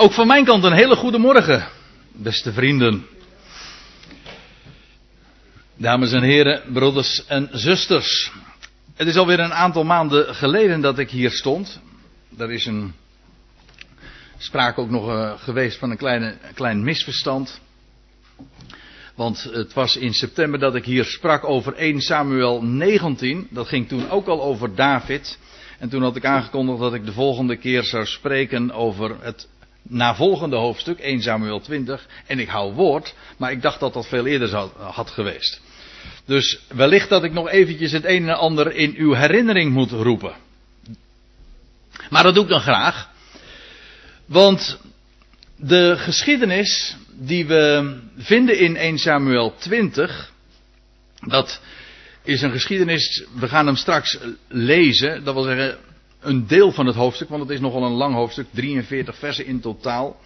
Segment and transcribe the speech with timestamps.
[0.00, 1.68] Ook van mijn kant een hele goede morgen,
[2.12, 3.06] beste vrienden.
[5.76, 8.32] Dames en heren, broeders en zusters.
[8.94, 11.80] Het is alweer een aantal maanden geleden dat ik hier stond.
[12.36, 12.94] Er is een
[14.36, 17.60] sprake ook nog uh, geweest van een kleine, klein misverstand.
[19.14, 23.46] Want het was in september dat ik hier sprak over 1 Samuel 19.
[23.50, 25.38] Dat ging toen ook al over David.
[25.78, 29.48] En toen had ik aangekondigd dat ik de volgende keer zou spreken over het
[29.88, 32.06] navolgende hoofdstuk, 1 Samuel 20.
[32.26, 35.60] En ik hou woord, maar ik dacht dat dat veel eerder zou, had geweest.
[36.24, 40.34] Dus wellicht dat ik nog eventjes het een en ander in uw herinnering moet roepen.
[42.10, 43.08] Maar dat doe ik dan graag.
[44.26, 44.78] Want
[45.56, 50.32] de geschiedenis die we vinden in 1 Samuel 20,
[51.20, 51.60] dat
[52.22, 55.78] is een geschiedenis, we gaan hem straks lezen, dat wil zeggen
[56.28, 59.60] een deel van het hoofdstuk, want het is nogal een lang hoofdstuk, 43 versen in
[59.60, 60.16] totaal.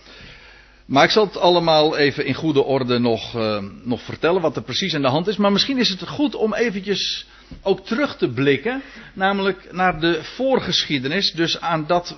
[0.85, 4.63] Maar ik zal het allemaal even in goede orde nog, uh, nog vertellen wat er
[4.63, 5.37] precies aan de hand is.
[5.37, 7.27] Maar misschien is het goed om eventjes
[7.63, 8.83] ook terug te blikken,
[9.15, 12.17] namelijk naar de voorgeschiedenis, dus aan dat,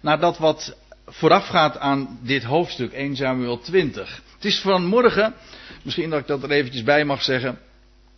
[0.00, 4.22] naar dat wat voorafgaat aan dit hoofdstuk, 1 Samuel 20.
[4.34, 5.34] Het is vanmorgen,
[5.82, 7.58] misschien dat ik dat er eventjes bij mag zeggen,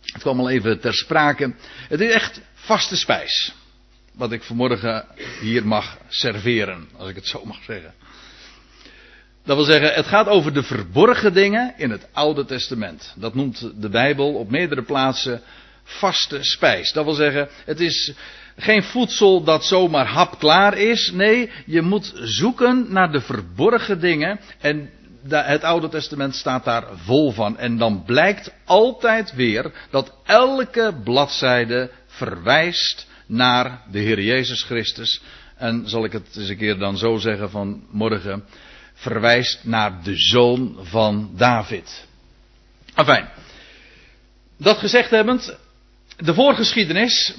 [0.01, 1.53] het kwam al even ter sprake.
[1.89, 3.53] Het is echt vaste spijs.
[4.19, 5.05] Wat ik vanmorgen
[5.41, 7.93] hier mag serveren, als ik het zo mag zeggen.
[9.45, 13.13] Dat wil zeggen, het gaat over de verborgen dingen in het Oude Testament.
[13.17, 15.41] Dat noemt de Bijbel op meerdere plaatsen
[15.83, 16.91] vaste spijs.
[16.91, 18.13] Dat wil zeggen, het is
[18.57, 21.11] geen voedsel dat zomaar hapklaar is.
[21.11, 24.39] Nee, je moet zoeken naar de verborgen dingen.
[24.59, 24.89] En
[25.29, 27.57] het Oude Testament staat daar vol van.
[27.57, 35.21] En dan blijkt altijd weer dat elke bladzijde verwijst naar de Heer Jezus Christus.
[35.55, 38.43] En zal ik het eens een keer dan zo zeggen van morgen.
[38.93, 42.07] Verwijst naar de zoon van David.
[44.57, 45.57] Dat gezegd hebbend.
[46.17, 47.33] De voorgeschiedenis.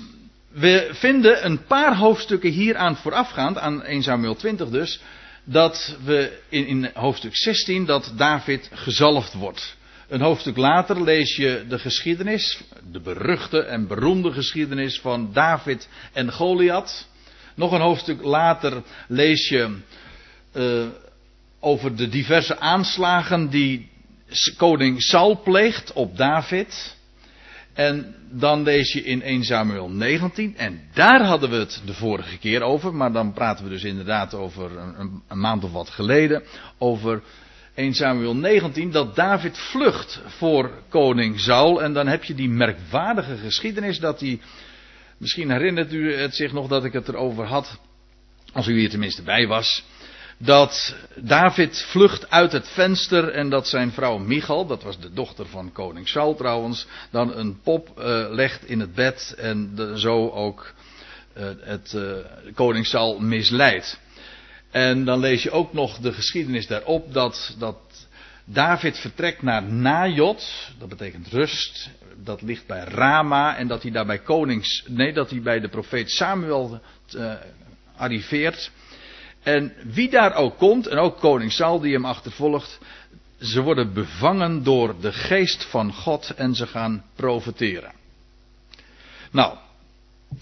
[0.48, 3.58] We vinden een paar hoofdstukken hieraan voorafgaand.
[3.58, 5.00] Aan 1 Samuel 20 dus
[5.44, 9.76] dat we in, in hoofdstuk 16 dat David gezalfd wordt.
[10.10, 12.62] Een hoofdstuk later lees je de geschiedenis,
[12.92, 17.08] de beruchte en beroemde geschiedenis van David en Goliath.
[17.54, 19.78] Nog een hoofdstuk later lees je
[20.54, 20.86] uh,
[21.60, 23.88] over de diverse aanslagen die
[24.56, 26.96] koning Saul pleegt op David.
[27.72, 30.56] En dan lees je in 1 Samuel 19.
[30.56, 32.94] En daar hadden we het de vorige keer over.
[32.94, 36.42] Maar dan praten we dus inderdaad over een, een maand of wat geleden.
[36.78, 37.22] Over
[37.74, 38.90] 1 Samuel 19.
[38.90, 41.82] Dat David vlucht voor koning Saul.
[41.82, 44.40] En dan heb je die merkwaardige geschiedenis dat hij.
[45.18, 47.78] Misschien herinnert u het zich nog dat ik het erover had.
[48.52, 49.84] Als u hier tenminste bij was
[50.42, 55.46] dat David vlucht uit het venster en dat zijn vrouw Michal, dat was de dochter
[55.46, 60.28] van koning Saul trouwens, dan een pop uh, legt in het bed en de, zo
[60.28, 60.72] ook
[61.36, 62.12] uh, het uh,
[62.54, 63.98] koning Saul misleidt.
[64.70, 67.76] En dan lees je ook nog de geschiedenis daarop dat, dat
[68.44, 74.06] David vertrekt naar Najot, dat betekent rust, dat ligt bij Rama en dat hij daar
[74.06, 76.80] bij konings, nee dat hij bij de profeet Samuel
[77.96, 78.70] arriveert.
[79.42, 82.78] En wie daar ook komt, en ook koning Saul die hem achtervolgt,
[83.40, 87.92] ze worden bevangen door de geest van God en ze gaan profeteren.
[89.30, 89.56] Nou,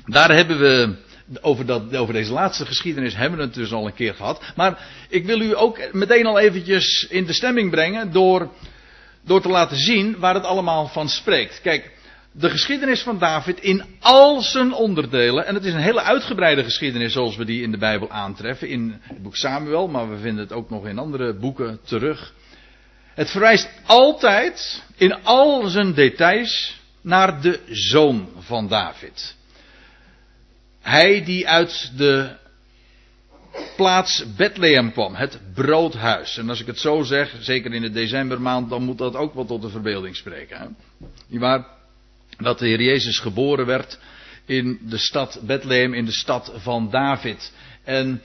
[0.05, 0.97] daar hebben we,
[1.41, 4.43] over, dat, over deze laatste geschiedenis hebben we het dus al een keer gehad.
[4.56, 8.50] Maar ik wil u ook meteen al eventjes in de stemming brengen door,
[9.25, 11.61] door te laten zien waar het allemaal van spreekt.
[11.61, 11.91] Kijk,
[12.33, 15.47] de geschiedenis van David in al zijn onderdelen.
[15.47, 18.69] En het is een hele uitgebreide geschiedenis zoals we die in de Bijbel aantreffen.
[18.69, 22.33] In het boek Samuel, maar we vinden het ook nog in andere boeken terug.
[23.15, 29.37] Het verwijst altijd in al zijn details naar de zoon van David.
[30.88, 32.37] Hij die uit de
[33.76, 36.37] plaats Bethlehem kwam, het broodhuis.
[36.37, 39.44] En als ik het zo zeg, zeker in de decembermaand, dan moet dat ook wel
[39.44, 40.76] tot de verbeelding spreken.
[41.26, 41.76] Niet waar?
[42.38, 43.99] dat de Heer Jezus geboren werd
[44.46, 47.52] in de stad Bethlehem, in de stad van David.
[47.84, 48.23] En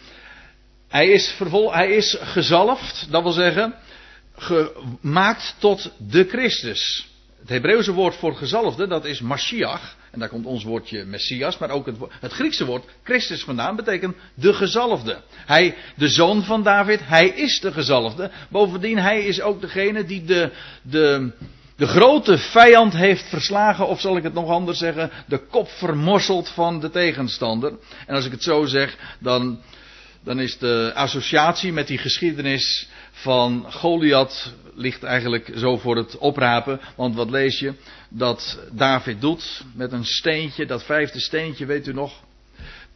[0.87, 3.75] hij is, vervol, hij is gezalfd, dat wil zeggen,
[4.35, 7.07] gemaakt tot de Christus.
[7.43, 9.95] Het Hebreeuwse woord voor gezalfde, dat is Mashiach.
[10.11, 14.15] En daar komt ons woordje Messias, maar ook het, het Griekse woord Christus vandaan, betekent
[14.33, 15.21] de gezalfde.
[15.45, 18.31] Hij, de zoon van David, hij is de gezalfde.
[18.49, 20.51] Bovendien, hij is ook degene die de,
[20.81, 21.31] de,
[21.75, 26.49] de grote vijand heeft verslagen, of zal ik het nog anders zeggen, de kop vermorseld
[26.49, 27.73] van de tegenstander.
[28.07, 29.59] En als ik het zo zeg, dan
[30.23, 36.79] dan is de associatie met die geschiedenis van Goliath ligt eigenlijk zo voor het oprapen.
[36.95, 37.73] Want wat lees je?
[38.09, 42.21] Dat David doet met een steentje, dat vijfde steentje, weet u nog?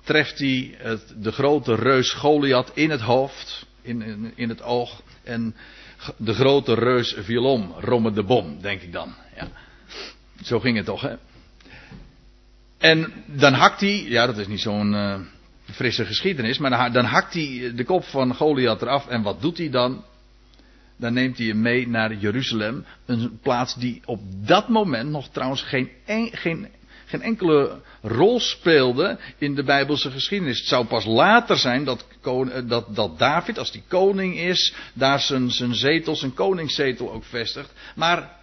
[0.03, 5.01] Treft hij het, de grote reus Goliath in het hoofd, in, in, het oog.
[5.23, 5.55] En
[6.17, 9.15] de grote reus viel om, Romme de Bom, denk ik dan.
[9.35, 9.47] Ja.
[10.43, 11.15] Zo ging het toch, hè?
[12.77, 15.19] En dan hakt hij, ja, dat is niet zo'n uh,
[15.71, 19.07] frisse geschiedenis, maar dan, hakt hij de kop van Goliath eraf.
[19.07, 20.03] En wat doet hij dan?
[20.97, 22.85] Dan neemt hij hem mee naar Jeruzalem.
[23.05, 25.89] Een plaats die op dat moment nog trouwens geen,
[26.31, 26.67] geen,
[27.05, 30.57] geen enkele rol speelde in de Bijbelse geschiedenis.
[30.57, 32.05] Het zou pas later zijn dat,
[32.65, 37.73] dat, dat David, als die koning is, daar zijn, zijn zetel, zijn koningszetel ook vestigt.
[37.95, 38.35] Maar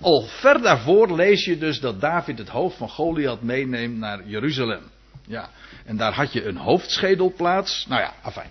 [0.00, 4.82] al ver daarvoor lees je dus dat David het hoofd van Goliath meeneemt naar Jeruzalem.
[5.26, 5.50] Ja,
[5.86, 7.86] en daar had je een hoofdschedelplaats.
[7.88, 8.50] Nou ja, afijn.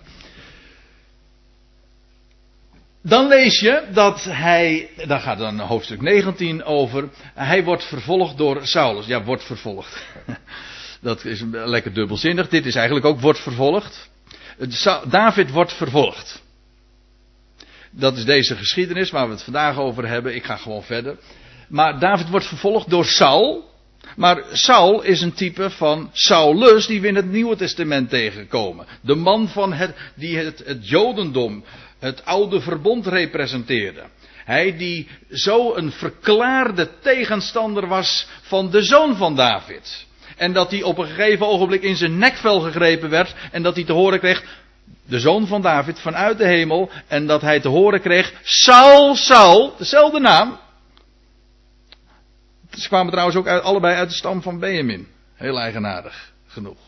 [3.02, 8.66] Dan lees je dat hij, daar gaat dan hoofdstuk 19 over, hij wordt vervolgd door
[8.66, 9.06] Saulus.
[9.06, 10.06] Ja, wordt vervolgd.
[11.00, 12.48] Dat is lekker dubbelzinnig.
[12.48, 14.10] Dit is eigenlijk ook wordt vervolgd.
[15.08, 16.42] David wordt vervolgd.
[17.90, 20.34] Dat is deze geschiedenis waar we het vandaag over hebben.
[20.34, 21.16] Ik ga gewoon verder.
[21.68, 23.70] Maar David wordt vervolgd door Saul.
[24.16, 28.86] Maar Saul is een type van Saulus die we in het Nieuwe Testament tegenkomen.
[29.00, 31.64] De man van het, die het, het Jodendom,
[31.98, 34.02] het oude verbond representeerde.
[34.44, 40.06] Hij die zo een verklaarde tegenstander was van de zoon van David.
[40.36, 43.34] En dat hij op een gegeven ogenblik in zijn nekvel gegrepen werd.
[43.50, 44.44] En dat hij te horen kreeg,
[45.06, 46.90] de zoon van David vanuit de hemel.
[47.06, 50.58] En dat hij te horen kreeg, Saul, Saul, dezelfde naam.
[52.76, 55.08] Ze kwamen trouwens ook allebei uit de stam van Benjamin.
[55.34, 56.78] Heel eigenaardig genoeg.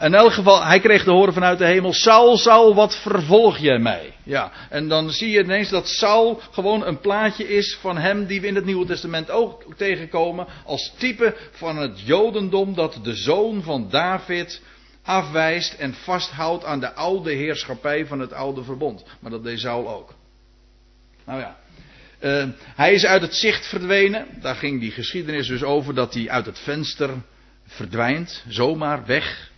[0.00, 3.78] In elk geval, hij kreeg te horen vanuit de hemel: Saul, Saul, wat vervolg jij
[3.78, 4.12] mij?
[4.22, 8.40] Ja, en dan zie je ineens dat Saul gewoon een plaatje is van hem die
[8.40, 10.46] we in het Nieuwe Testament ook tegenkomen.
[10.64, 14.62] Als type van het Jodendom dat de zoon van David
[15.02, 19.04] afwijst en vasthoudt aan de oude heerschappij van het oude verbond.
[19.20, 20.14] Maar dat deed Saul ook.
[21.24, 21.59] Nou ja.
[22.20, 24.26] Uh, hij is uit het zicht verdwenen.
[24.40, 27.10] Daar ging die geschiedenis dus over dat hij uit het venster
[27.66, 28.44] verdwijnt.
[28.48, 29.50] Zomaar weg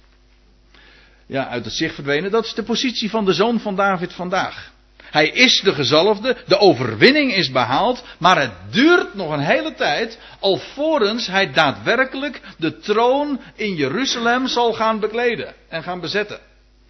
[1.27, 2.31] ja, uit het zicht verdwenen.
[2.31, 4.71] Dat is de positie van de zoon van David vandaag.
[5.11, 10.19] Hij is de gezalfde, de overwinning is behaald, maar het duurt nog een hele tijd
[10.41, 16.39] alvorens hij daadwerkelijk de troon in Jeruzalem zal gaan bekleden en gaan bezetten.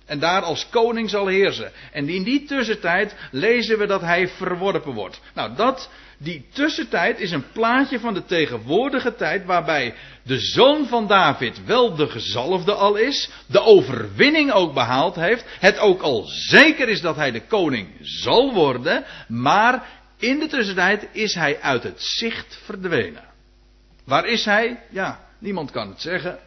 [0.06, 1.72] En daar als koning zal heersen.
[1.93, 5.20] En in die tussentijd lezen we dat hij verworpen wordt.
[5.34, 11.06] Nou, dat die tussentijd is een plaatje van de tegenwoordige tijd waarbij de zoon van
[11.06, 16.88] David wel de gezalfde al is, de overwinning ook behaald heeft, het ook al zeker
[16.88, 19.87] is dat hij de koning zal worden, maar
[20.19, 23.25] in de tussentijd is hij uit het zicht verdwenen.
[24.04, 24.81] Waar is hij?
[24.90, 26.38] Ja, niemand kan het zeggen.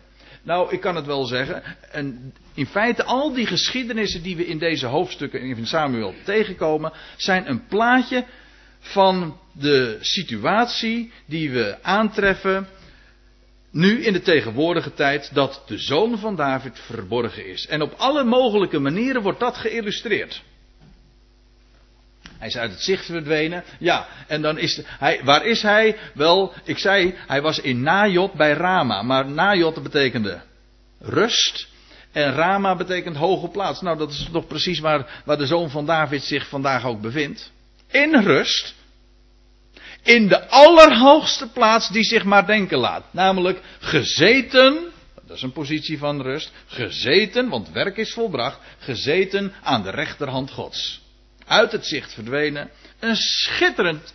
[0.46, 1.64] Nou, ik kan het wel zeggen.
[1.92, 7.50] En in feite, al die geschiedenissen die we in deze hoofdstukken in Samuel tegenkomen, zijn
[7.50, 8.26] een plaatje
[8.80, 12.68] van de situatie die we aantreffen
[13.72, 17.68] nu in de tegenwoordige tijd dat de zoon van David verborgen is.
[17.68, 20.44] En op alle mogelijke manieren wordt dat geïllustreerd.
[22.38, 23.64] Hij is uit het zicht verdwenen.
[23.80, 25.98] Ja, en dan is hij, waar is hij?
[26.14, 29.02] Wel, ik zei, hij was in Najot bij Rama.
[29.02, 30.42] Maar Najot betekende
[31.00, 31.68] rust.
[32.12, 33.82] En Rama betekent hoge plaats.
[33.82, 37.54] Nou, dat is toch precies waar, waar de zoon van David zich vandaag ook bevindt
[37.96, 38.74] in rust.
[40.04, 43.14] In de allerhoogste plaats die zich maar denken laat.
[43.14, 44.92] Namelijk gezeten,
[45.28, 50.52] dat is een positie van rust, gezeten, want werk is volbracht, gezeten aan de rechterhand
[50.52, 51.04] Gods.
[51.48, 52.70] Uit het zicht verdwenen.
[53.00, 54.14] Een schitterend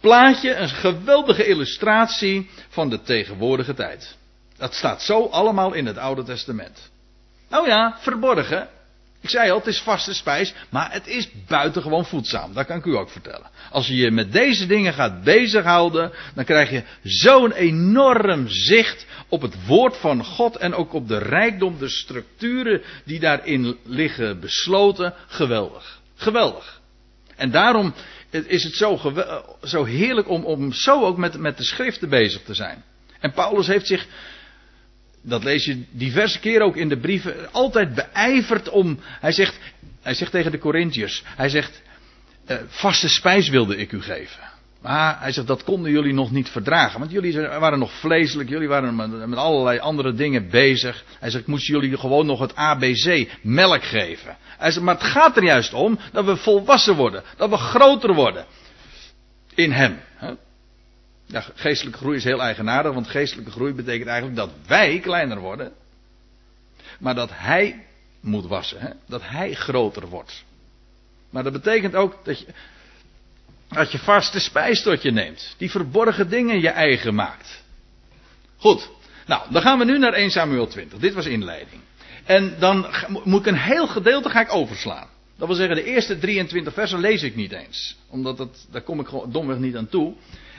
[0.00, 4.16] plaatje, een geweldige illustratie van de tegenwoordige tijd.
[4.56, 6.90] Dat staat zo allemaal in het Oude Testament.
[7.48, 8.68] Nou ja, verborgen.
[9.20, 12.54] Ik zei al, het is vaste spijs, maar het is buitengewoon voedzaam.
[12.54, 13.50] Dat kan ik u ook vertellen.
[13.70, 19.42] Als je je met deze dingen gaat bezighouden, dan krijg je zo'n enorm zicht op
[19.42, 25.14] het woord van God en ook op de rijkdom, de structuren die daarin liggen besloten.
[25.26, 25.97] Geweldig.
[26.18, 26.80] Geweldig.
[27.36, 27.94] En daarom
[28.30, 29.12] is het zo,
[29.62, 32.84] zo heerlijk om, om zo ook met, met de schriften bezig te zijn.
[33.20, 34.06] En Paulus heeft zich
[35.22, 38.98] dat lees je diverse keren ook in de brieven, altijd beijverd om.
[39.02, 39.58] Hij zegt,
[40.02, 41.82] hij zegt tegen de Corinthiërs, hij zegt,
[42.46, 44.40] uh, vaste spijs wilde ik u geven.
[44.80, 46.98] Maar hij zegt, dat konden jullie nog niet verdragen.
[46.98, 48.96] Want jullie waren nog vleeselijk, jullie waren
[49.28, 51.04] met, allerlei andere dingen bezig.
[51.18, 54.36] Hij zegt, ik moest jullie gewoon nog het ABC, melk geven.
[54.58, 57.22] Hij zegt, maar het gaat er juist om dat we volwassen worden.
[57.36, 58.44] Dat we groter worden.
[59.54, 59.98] In hem.
[61.26, 65.72] Ja, geestelijke groei is heel eigenaardig, want geestelijke groei betekent eigenlijk dat wij kleiner worden.
[66.98, 67.84] Maar dat hij
[68.20, 68.80] moet wassen.
[68.80, 68.90] Hè?
[69.06, 70.44] Dat hij groter wordt.
[71.30, 72.46] Maar dat betekent ook dat je,
[73.68, 75.54] dat je vaste spijs tot je neemt.
[75.56, 77.62] Die verborgen dingen je eigen maakt.
[78.56, 78.90] Goed.
[79.26, 80.98] Nou, dan gaan we nu naar 1 Samuel 20.
[80.98, 81.80] Dit was inleiding.
[82.24, 82.86] En dan
[83.24, 85.08] moet ik een heel gedeelte ga ik overslaan.
[85.36, 87.96] Dat wil zeggen, de eerste 23 versen lees ik niet eens.
[88.08, 90.14] Omdat dat, daar kom ik gewoon domweg niet aan toe.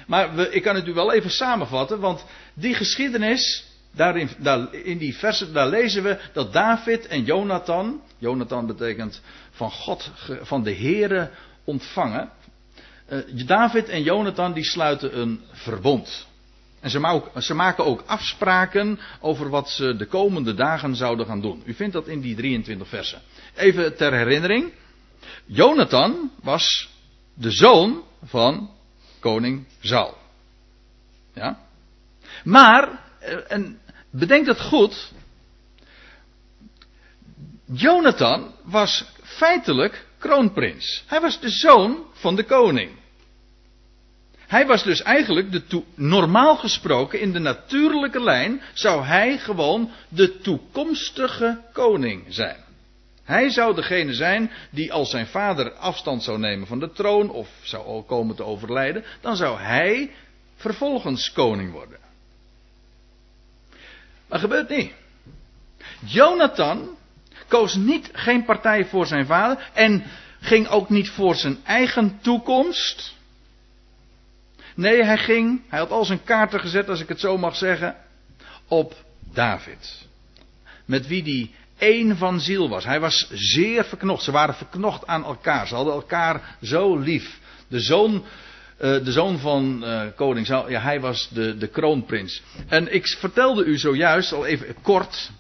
[0.08, 4.98] Maar we, ik kan het u wel even samenvatten, want die geschiedenis, daarin, daar, in
[4.98, 10.12] die versen, daar lezen we dat David en Jonathan, Jonathan betekent van God,
[10.42, 11.30] van de Here
[11.64, 12.30] ontvangen.
[13.12, 16.28] Uh, David en Jonathan die sluiten een verbond.
[16.80, 21.62] En ze, ze, maken ook afspraken over wat ze de komende dagen zouden gaan doen.
[21.66, 23.22] U vindt dat in die 23 versen.
[23.56, 24.74] Even ter herinnering.
[25.46, 26.90] Jonathan was
[27.34, 28.70] de zoon van
[29.20, 30.18] koning Saul.
[31.34, 31.60] Ja?
[32.44, 35.12] Maar, eh, en bedenk dat goed.
[37.66, 41.04] Jonathan was feitelijk kroonprins.
[41.08, 42.99] Hij was de zoon van de koning.
[44.50, 50.40] Hij was dus eigenlijk de normaal gesproken in de natuurlijke lijn zou hij gewoon de
[50.40, 52.58] toekomstige koning zijn.
[53.24, 57.50] Hij zou degene zijn die als zijn vader afstand zou nemen van de troon of
[57.62, 60.12] zou komen te overlijden, dan zou hij
[60.56, 62.00] vervolgens koning worden.
[64.28, 64.92] Maar gebeurt niet.
[66.06, 66.90] Jonathan
[67.48, 70.04] koos niet geen partij voor zijn vader en
[70.40, 73.18] ging ook niet voor zijn eigen toekomst.
[74.80, 77.96] Nee, hij ging, hij had al zijn kaarten gezet, als ik het zo mag zeggen,
[78.68, 78.94] op
[79.34, 80.08] David.
[80.86, 82.86] Met wie die één van ziel was.
[82.86, 84.24] Hij was zeer verknocht.
[84.24, 85.68] Ze waren verknocht aan elkaar.
[85.68, 87.40] Ze hadden elkaar zo lief.
[87.68, 88.24] De zoon, uh,
[88.80, 92.42] de zoon van uh, koning, ja, hij was de, de kroonprins.
[92.68, 95.32] En ik vertelde u zojuist, al even kort,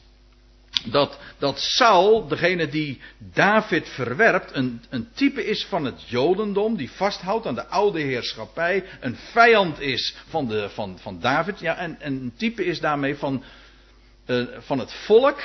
[0.85, 6.91] dat, dat Saul, degene die David verwerpt, een, een type is van het Jodendom, die
[6.91, 12.01] vasthoudt aan de oude heerschappij, een vijand is van, de, van, van David, ja, en,
[12.01, 13.43] en een type is daarmee van,
[14.25, 15.41] uh, van het volk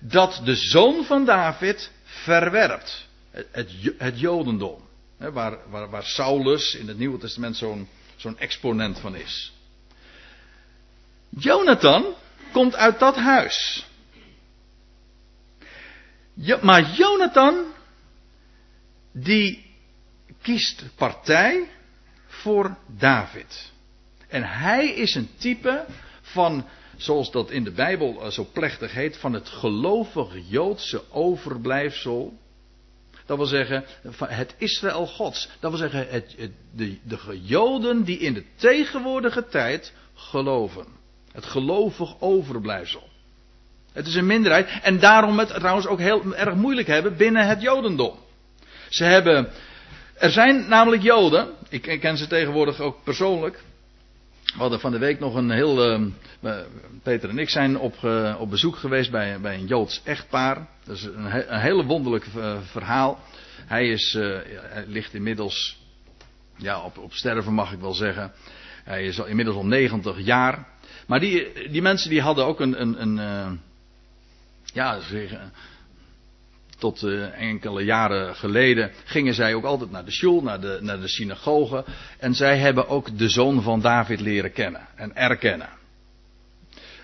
[0.00, 3.06] dat de zoon van David verwerpt.
[3.30, 4.82] Het, het, het Jodendom.
[5.18, 9.52] Hè, waar, waar, waar, Saulus in het Nieuwe Testament zo'n zo'n exponent van is.
[11.28, 12.04] Jonathan
[12.54, 13.86] komt uit dat huis.
[16.60, 17.64] maar Jonathan,
[19.12, 19.64] die
[20.42, 21.68] kiest partij
[22.26, 23.72] voor David.
[24.28, 25.84] En hij is een type
[26.22, 32.38] van zoals dat in de Bijbel eh, zo plechtig heet, van het gelovige Joodse overblijfsel.
[33.26, 33.84] Dat wil zeggen,
[34.18, 35.48] het Israël Gods.
[35.60, 36.36] Dat wil zeggen, het,
[36.72, 40.86] de, de Joden die in de tegenwoordige tijd geloven.
[41.34, 43.08] Het gelovig overblijfsel.
[43.92, 47.62] Het is een minderheid en daarom het trouwens ook heel erg moeilijk hebben binnen het
[47.62, 48.18] Jodendom.
[48.88, 49.48] Ze hebben,
[50.14, 53.62] er zijn namelijk Joden, ik ken ze tegenwoordig ook persoonlijk,
[54.54, 55.94] we hadden van de week nog een heel.
[55.94, 56.60] Uh,
[57.02, 60.68] Peter en ik zijn op, uh, op bezoek geweest bij, bij een Joods echtpaar.
[60.84, 63.18] Dat is een, he, een hele wonderlijk uh, verhaal.
[63.66, 65.78] Hij, is, hij ligt inmiddels.
[66.56, 68.32] Ja, op, op sterven mag ik wel zeggen.
[68.84, 70.66] Hij is al, inmiddels al 90 jaar.
[71.06, 72.80] Maar die, die mensen die hadden ook een.
[72.80, 73.60] een, een
[74.72, 75.52] ja, zeggen
[76.78, 81.00] tot uh, enkele jaren geleden gingen zij ook altijd naar de shul, naar de, naar
[81.00, 81.84] de synagoge.
[82.18, 85.68] En zij hebben ook de zoon van David leren kennen en erkennen.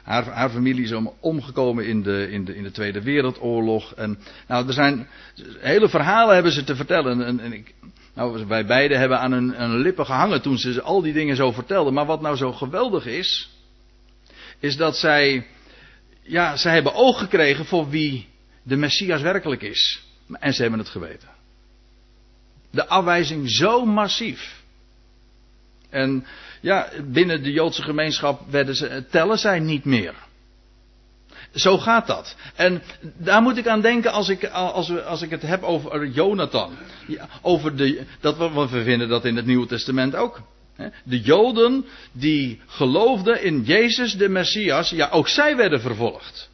[0.03, 3.95] Haar, haar familie is omgekomen in de, in, de, in de Tweede Wereldoorlog.
[3.95, 5.09] En nou, er zijn
[5.59, 7.23] hele verhalen hebben ze te vertellen.
[7.23, 7.75] En, en ik,
[8.15, 11.53] nou, wij beiden hebben aan hun, hun lippen gehangen toen ze al die dingen zo
[11.53, 11.93] vertelden.
[11.93, 13.51] Maar wat nou zo geweldig is,
[14.61, 15.47] is dat zij,
[16.23, 18.29] ja, zij hebben oog gekregen voor wie
[18.63, 20.03] de Messias werkelijk is.
[20.33, 21.29] En ze hebben het geweten.
[22.71, 24.63] De afwijzing zo massief.
[25.91, 26.27] En
[26.61, 30.15] ja, binnen de Joodse gemeenschap werden ze, tellen zij niet meer.
[31.55, 32.37] Zo gaat dat.
[32.55, 32.83] En
[33.17, 36.77] daar moet ik aan denken als ik, als, als ik het heb over Jonathan.
[37.43, 40.43] Over de, dat we, we vinden dat in het Nieuwe Testament ook.
[41.05, 46.51] De Joden die geloofden in Jezus de Messias, ja, ook zij werden vervolgd.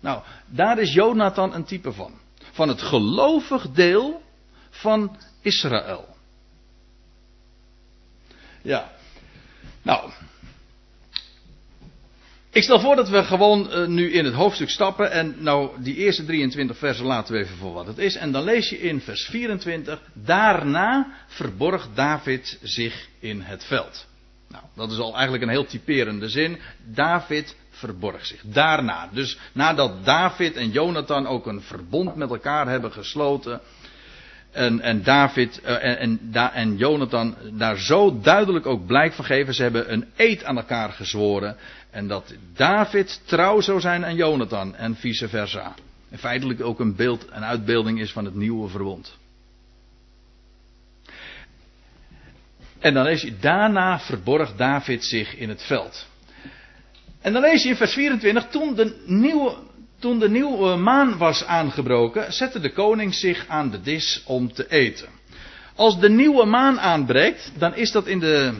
[0.00, 2.12] Nou, daar is Jonathan een type van.
[2.52, 4.22] Van het gelovig deel
[4.70, 6.16] van Israël.
[8.62, 8.90] Ja.
[9.82, 10.10] Nou,
[12.52, 15.10] ik stel voor dat we gewoon uh, nu in het hoofdstuk stappen.
[15.10, 18.16] En nou, die eerste 23 versen laten we even voor wat het is.
[18.16, 20.00] En dan lees je in vers 24.
[20.12, 24.06] Daarna verborg David zich in het veld.
[24.48, 26.58] Nou, dat is al eigenlijk een heel typerende zin.
[26.84, 28.40] David verborg zich.
[28.44, 29.08] Daarna.
[29.12, 33.60] Dus nadat David en Jonathan ook een verbond met elkaar hebben gesloten.
[34.52, 39.54] En, en David en, en, en, Jonathan daar zo duidelijk ook blijk van geven.
[39.54, 41.56] Ze hebben een eed aan elkaar gezworen.
[41.90, 45.74] En dat David trouw zou zijn aan Jonathan en vice versa.
[46.10, 49.18] En feitelijk ook een beeld, een uitbeelding is van het nieuwe verbond.
[52.78, 56.06] En dan lees je, daarna verborg David zich in het veld.
[57.20, 59.56] En dan lees je in vers 24, toen de nieuwe,
[59.98, 64.70] toen de nieuwe maan was aangebroken, zette de koning zich aan de dis om te
[64.70, 65.08] eten.
[65.74, 68.52] Als de nieuwe maan aanbreekt, dan is dat in, de,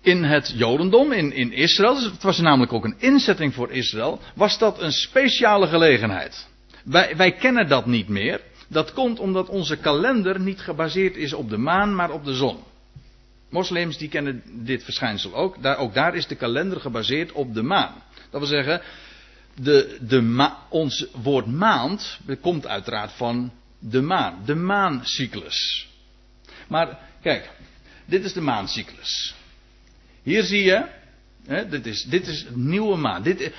[0.00, 4.20] in het Jodendom, in, in Israël, dus het was namelijk ook een inzetting voor Israël,
[4.34, 6.48] was dat een speciale gelegenheid.
[6.84, 8.40] Wij, wij kennen dat niet meer.
[8.68, 12.58] Dat komt omdat onze kalender niet gebaseerd is op de maan, maar op de zon.
[13.48, 15.62] Moslims die kennen dit verschijnsel ook.
[15.62, 18.02] Daar, ook daar is de kalender gebaseerd op de maan.
[18.30, 18.80] Dat wil zeggen,
[19.54, 24.42] de, de ons woord maand komt uiteraard van de maan.
[24.44, 25.88] De maancyclus.
[26.68, 27.50] Maar kijk,
[28.04, 29.34] dit is de maancyclus.
[30.22, 30.86] Hier zie je,
[31.46, 33.22] hè, dit, is, dit is nieuwe maan.
[33.22, 33.52] Dit,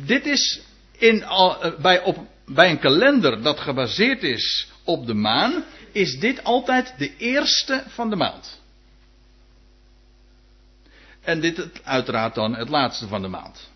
[0.00, 0.62] dit is
[0.98, 6.44] in, uh, bij, op, bij een kalender dat gebaseerd is op de maan, is dit
[6.44, 8.62] altijd de eerste van de maand.
[11.20, 13.72] En dit uiteraard dan het laatste van de maand.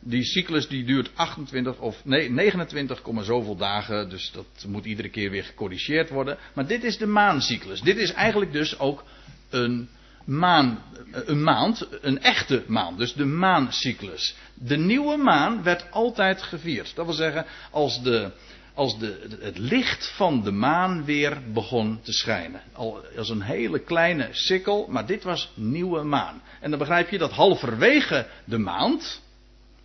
[0.00, 4.08] Die cyclus die duurt 28 of nee, 29, zoveel dagen.
[4.08, 6.38] Dus dat moet iedere keer weer gecorrigeerd worden.
[6.54, 7.80] Maar dit is de maancyclus.
[7.80, 9.04] Dit is eigenlijk dus ook
[9.50, 9.88] een
[10.26, 12.98] maan, een maand, een echte maand.
[12.98, 14.36] Dus de maancyclus.
[14.54, 16.92] De nieuwe maan werd altijd gevierd.
[16.94, 18.30] Dat wil zeggen, als, de,
[18.74, 22.62] als de, het licht van de maan weer begon te schijnen.
[22.72, 26.42] Al als een hele kleine sikkel, maar dit was nieuwe maan.
[26.60, 29.22] En dan begrijp je dat halverwege de maand,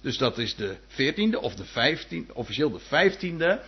[0.01, 3.65] dus dat is de 14e of de 15e, officieel de 15e,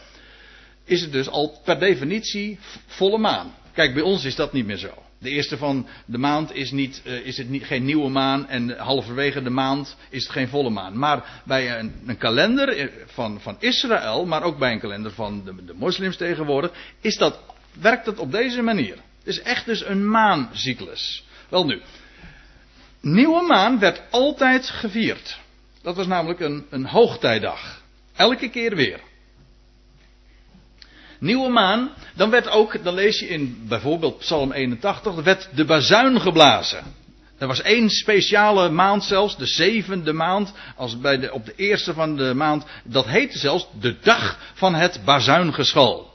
[0.86, 3.56] is het dus al per definitie volle maan.
[3.74, 5.04] Kijk, bij ons is dat niet meer zo.
[5.24, 8.78] De eerste van de maand is, niet, uh, is het niet, geen nieuwe maan en
[8.78, 10.98] halverwege de maand is het geen volle maan.
[10.98, 15.66] Maar bij een, een kalender van, van Israël, maar ook bij een kalender van de,
[15.66, 17.40] de moslims tegenwoordig, is dat,
[17.80, 18.96] werkt dat op deze manier.
[19.18, 21.26] Het is echt dus een maancyclus.
[21.50, 21.82] Wel nu,
[23.02, 25.40] nieuwe maan werd altijd gevierd.
[25.82, 27.82] Dat was namelijk een, een hoogtijdag.
[28.16, 29.00] Elke keer weer
[31.24, 36.22] nieuwe maan, dan werd ook, dan lees je in bijvoorbeeld Psalm 81, werd de bazuin
[36.22, 36.84] geblazen.
[37.38, 41.94] Er was één speciale maand zelfs, de zevende maand, als bij de, op de eerste
[41.94, 46.12] van de maand, dat heette zelfs de dag van het bazuingeschal.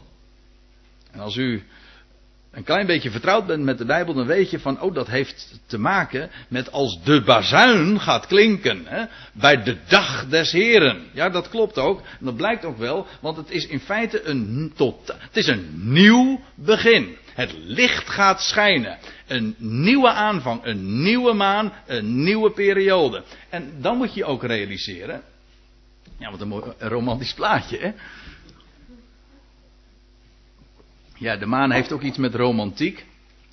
[1.13, 1.65] En als u
[2.59, 5.61] een klein beetje vertrouwd bent met de Bijbel, dan weet je van, oh, dat heeft
[5.67, 8.83] te maken met als de bazuin gaat klinken.
[8.87, 11.03] Hè, bij de dag des Heren.
[11.13, 12.01] Ja, dat klopt ook.
[12.01, 15.69] En dat blijkt ook wel, want het is in feite een, tot, het is een
[15.75, 17.17] nieuw begin.
[17.35, 18.99] Het licht gaat schijnen.
[19.27, 23.23] Een nieuwe aanvang, een nieuwe maan, een nieuwe periode.
[23.49, 25.23] En dan moet je ook realiseren.
[26.19, 27.91] Ja, wat een romantisch plaatje, hè?
[31.19, 33.07] Ja, de maan heeft ook iets met romantiek.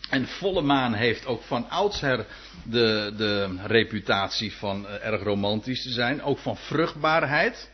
[0.10, 2.26] En volle maan heeft ook van oudsher
[2.64, 6.22] de, de reputatie van uh, erg romantisch te zijn.
[6.22, 7.72] Ook van vruchtbaarheid.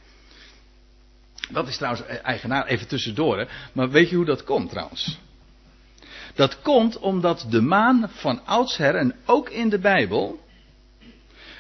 [1.50, 3.40] Dat is trouwens e-, eigenaar, even tussendoor.
[3.40, 3.46] Hè.
[3.74, 5.20] Maar weet je hoe dat komt trouwens?
[6.36, 10.40] Dat komt omdat de maan van oudsher en ook in de Bijbel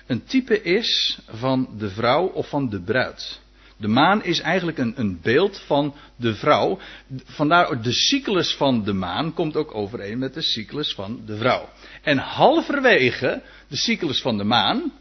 [0.07, 3.40] een type is van de vrouw of van de bruid.
[3.81, 6.79] De maan is eigenlijk een, een beeld van de vrouw.
[7.25, 11.69] Vandaar de cyclus van de maan komt ook overeen met de cyclus van de vrouw.
[12.01, 14.91] En halverwege de cyclus van de maan,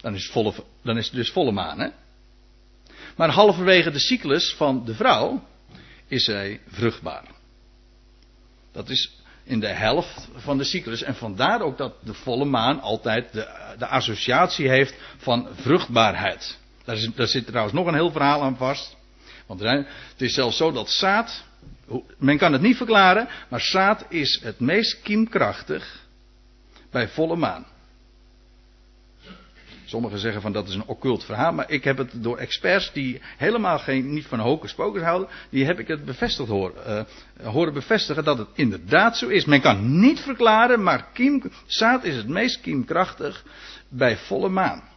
[0.00, 0.32] dan is,
[0.82, 1.88] dan is het dus volle maan, hè?
[3.16, 5.44] Maar halverwege de cyclus van de vrouw
[6.06, 7.24] is zij vruchtbaar.
[8.72, 11.02] Dat is in de helft van de cyclus.
[11.02, 16.58] En vandaar ook dat de volle maan altijd de, de associatie heeft van vruchtbaarheid.
[17.14, 18.96] Daar, zit trouwens nog een heel verhaal aan vast.
[19.46, 21.44] Want het is zelfs zo dat zaad,
[22.18, 26.06] men kan het niet verklaren, maar zaad is het meest kiemkrachtig
[26.90, 27.66] bij volle maan.
[29.84, 33.20] Sommigen zeggen van dat is een occult verhaal, maar ik heb het door experts die
[33.36, 37.06] helemaal geen, niet van hocus pocus houden, die heb ik het bevestigd horen,
[37.40, 39.44] uh, horen bevestigen dat het inderdaad zo is.
[39.44, 43.44] Men kan niet verklaren, maar kiem, zaad is het meest kiemkrachtig
[43.88, 44.89] bij volle maan.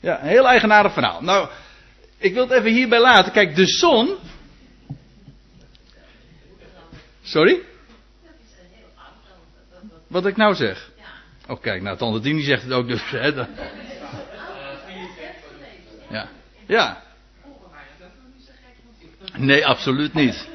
[0.00, 1.22] Ja, een heel eigenaardig verhaal.
[1.22, 1.48] Nou,
[2.18, 3.32] ik wil het even hierbij laten.
[3.32, 4.16] Kijk, de zon.
[7.22, 7.60] Sorry?
[10.06, 10.90] Wat ik nou zeg?
[11.48, 13.10] Oh, kijk, nou, Tante Dini zegt het ook dus.
[13.10, 13.26] Hè,
[16.08, 16.28] Ja.
[16.66, 17.02] Ja.
[19.36, 20.48] Nee, absoluut niet.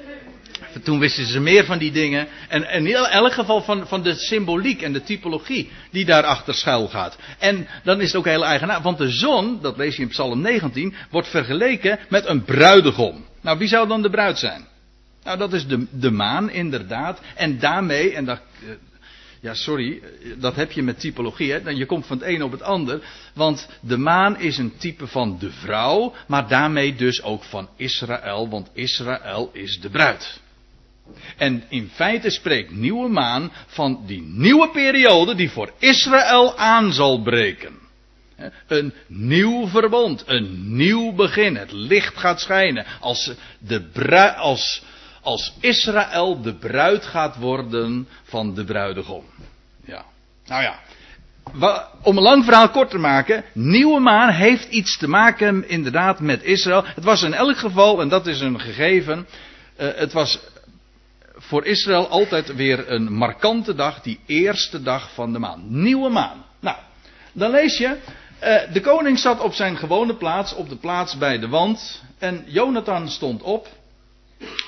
[0.84, 2.28] Toen wisten ze meer van die dingen.
[2.48, 6.88] En, en in elk geval van, van de symboliek en de typologie die daarachter schuil
[6.88, 7.18] gaat.
[7.40, 8.82] En dan is het ook heel eigenaar.
[8.82, 13.26] Want de zon, dat lees je in Psalm 19, wordt vergeleken met een bruidegom.
[13.42, 14.70] Nou, wie zou dan de bruid zijn?
[15.24, 17.20] Nou, dat is de, de maan, inderdaad.
[17.36, 18.42] En daarmee, en dat,
[19.42, 20.02] ja, sorry,
[20.38, 21.52] dat heb je met typologie.
[21.52, 21.70] Hè?
[21.70, 23.02] Je komt van het een op het ander.
[23.34, 28.50] Want de maan is een type van de vrouw, maar daarmee dus ook van Israël,
[28.50, 30.41] want Israël is de bruid.
[31.38, 37.22] En in feite spreekt nieuwe maan van die nieuwe periode die voor Israël aan zal
[37.22, 37.80] breken.
[38.68, 41.56] Een nieuw verbond, een nieuw begin.
[41.56, 42.86] Het licht gaat schijnen.
[43.00, 44.84] Als, de als
[45.22, 49.24] als Israël de bruid gaat worden van de bruidegom.
[49.86, 50.06] Ja.
[50.46, 50.80] Nou ja.
[52.02, 56.44] Om een lang verhaal kort te maken, nieuwe maan heeft iets te maken inderdaad met
[56.44, 56.84] Israël.
[56.86, 59.28] Het was in elk geval, en dat is een gegeven,
[59.80, 60.40] uh, het was
[61.52, 65.64] voor Israël altijd weer een markante dag, die eerste dag van de maan.
[65.68, 66.46] Nieuwe maan.
[66.60, 66.78] Nou,
[67.32, 71.40] dan lees je, uh, de koning zat op zijn gewone plaats, op de plaats bij
[71.40, 73.68] de wand, en Jonathan stond op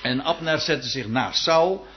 [0.01, 1.87] en Abner zette zich naast Saul.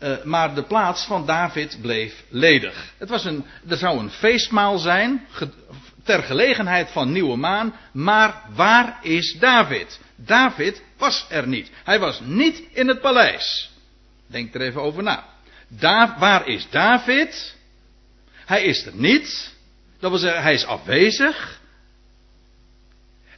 [0.00, 2.92] Uh, maar de plaats van David bleef ledig.
[2.98, 5.26] Het was een, er zou een feestmaal zijn.
[6.04, 7.74] ter gelegenheid van nieuwe maan.
[7.92, 10.00] Maar waar is David?
[10.16, 11.70] David was er niet.
[11.84, 13.71] Hij was niet in het paleis.
[14.32, 15.24] Denk er even over na.
[15.68, 17.56] Da waar is David?
[18.46, 19.54] Hij is er niet.
[20.00, 21.60] Dat wil zeggen, hij is afwezig.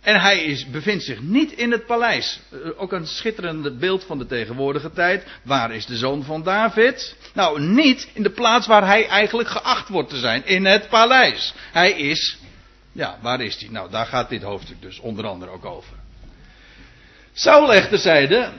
[0.00, 2.40] En hij is, bevindt zich niet in het paleis.
[2.50, 5.24] Eh, ook een schitterend beeld van de tegenwoordige tijd.
[5.42, 7.16] Waar is de zoon van David?
[7.34, 10.46] Nou, niet in de plaats waar hij eigenlijk geacht wordt te zijn.
[10.46, 11.54] In het paleis.
[11.72, 12.38] Hij is,
[12.92, 13.68] ja, waar is hij?
[13.68, 15.96] Nou, daar gaat dit hoofdstuk dus onder andere ook over.
[17.32, 18.52] Saul echter zeide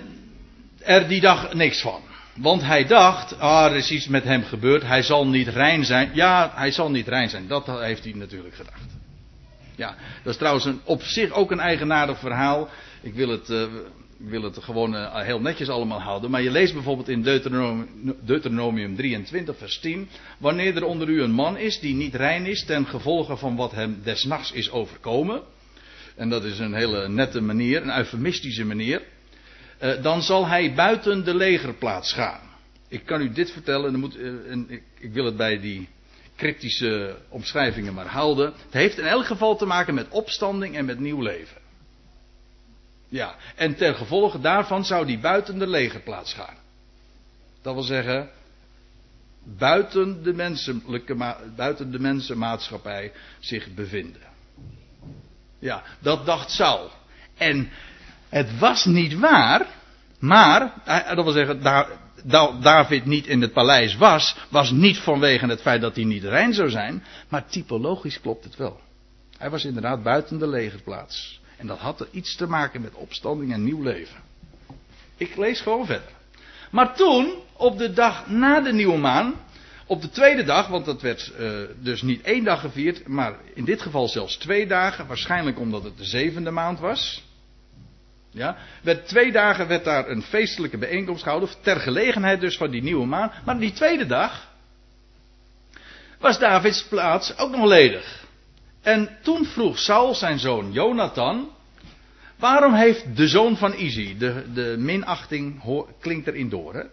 [0.79, 2.01] er die dag niks van.
[2.35, 4.83] Want hij dacht, ah, er is iets met hem gebeurd.
[4.83, 6.09] Hij zal niet rein zijn.
[6.13, 7.47] Ja, hij zal niet rein zijn.
[7.47, 8.81] Dat heeft hij natuurlijk gedacht.
[9.75, 12.69] Ja, dat is trouwens op zich ook een eigenaardig verhaal.
[13.01, 13.47] Ik wil het,
[14.17, 16.31] wil het gewoon uh, heel netjes allemaal houden.
[16.31, 20.07] Maar je leest bijvoorbeeld in Deuteronomium, Deuteronomium 23, vers 10.
[20.37, 23.71] Wanneer er onder u een man is die niet rein is ten gevolge van wat
[23.71, 25.41] hem desnachts is overkomen.
[26.15, 29.01] En dat is een hele nette manier, een eufemistische manier.
[29.81, 32.41] Uh, dan zal hij buiten de legerplaats gaan.
[32.87, 35.89] Ik kan u dit vertellen, en, moet, en ik, ik wil het bij die
[36.35, 38.45] cryptische omschrijvingen maar houden.
[38.45, 41.61] Het heeft in elk geval te maken met opstanding en met nieuw leven.
[43.07, 46.55] Ja, en ter gevolge daarvan zou die buiten de legerplaats gaan.
[47.61, 48.29] Dat wil zeggen,
[49.43, 54.21] buiten de, menselijke, buiten de mensenmaatschappij zich bevinden.
[55.59, 56.91] Ja, dat dacht Saul.
[57.37, 57.69] En
[58.35, 59.65] het was niet waar,
[60.19, 60.73] maar,
[61.15, 61.87] dat wil zeggen, daar,
[62.61, 66.53] David niet in het paleis was, was niet vanwege het feit dat hij niet rein
[66.53, 68.79] zou zijn, maar typologisch klopt het wel.
[69.37, 71.41] Hij was inderdaad buiten de legerplaats.
[71.57, 74.21] En dat had er iets te maken met opstanding en nieuw leven.
[75.17, 76.11] Ik lees gewoon verder.
[76.71, 79.33] Maar toen, op de dag na de nieuwe maan,
[79.85, 83.65] op de tweede dag, want dat werd uh, dus niet één dag gevierd, maar in
[83.65, 87.24] dit geval zelfs twee dagen, waarschijnlijk omdat het de zevende maand was.
[88.35, 92.83] Ja, werd twee dagen werd daar een feestelijke bijeenkomst gehouden, ter gelegenheid dus van die
[92.83, 93.31] nieuwe maan.
[93.45, 94.47] Maar die tweede dag
[96.19, 98.23] was Davids plaats ook nog ledig.
[98.81, 101.49] En toen vroeg Saul zijn zoon Jonathan,
[102.35, 105.63] waarom heeft de zoon van Izi, de, de minachting
[105.99, 106.83] klinkt erin door, hè?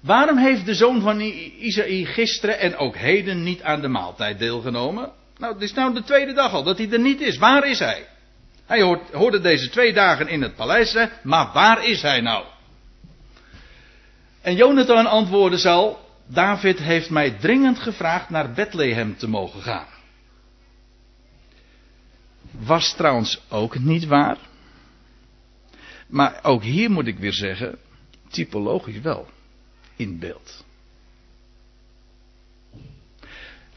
[0.00, 5.12] Waarom heeft de zoon van Isaï gisteren en ook heden niet aan de maaltijd deelgenomen?
[5.38, 7.38] Nou, het is nou de tweede dag al dat hij er niet is.
[7.38, 8.06] Waar is hij?
[8.66, 12.44] Hij hoorde deze twee dagen in het paleis, maar waar is hij nou?
[14.40, 19.86] En Jonathan antwoordde zal, David heeft mij dringend gevraagd naar Bethlehem te mogen gaan.
[22.50, 24.36] Was trouwens ook niet waar.
[26.06, 27.78] Maar ook hier moet ik weer zeggen,
[28.28, 29.28] typologisch wel,
[29.96, 30.64] in beeld.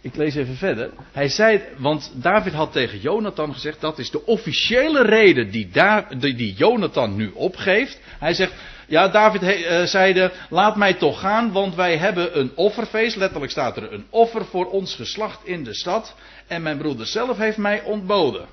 [0.07, 0.89] Ik lees even verder.
[1.11, 5.69] Hij zei, want David had tegen Jonathan gezegd, dat is de officiële reden die,
[6.17, 7.99] die, Jonathan nu opgeeft.
[8.19, 8.53] Hij zegt,
[8.87, 13.15] ja, David he, uh, zeide, laat mij toch gaan, want wij hebben een offerfeest.
[13.15, 16.15] Letterlijk staat er een offer voor ons geslacht in de stad.
[16.47, 18.45] En mijn broeder zelf heeft mij ontboden.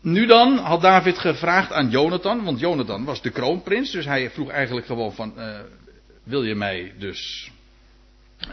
[0.00, 4.50] Nu dan had David gevraagd aan Jonathan, want Jonathan was de kroonprins, dus hij vroeg
[4.50, 5.58] eigenlijk gewoon van, uh,
[6.24, 7.50] wil je mij dus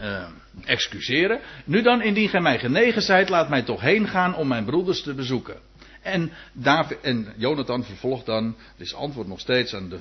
[0.02, 0.26] uh,
[0.64, 1.40] excuseren?
[1.64, 5.02] Nu dan, indien gij mij genegen zijt, laat mij toch heen gaan om mijn broeders
[5.02, 5.56] te bezoeken.
[6.02, 8.56] En, David, en Jonathan vervolgt dan,
[8.94, 9.98] antwoord nog steeds aan, de,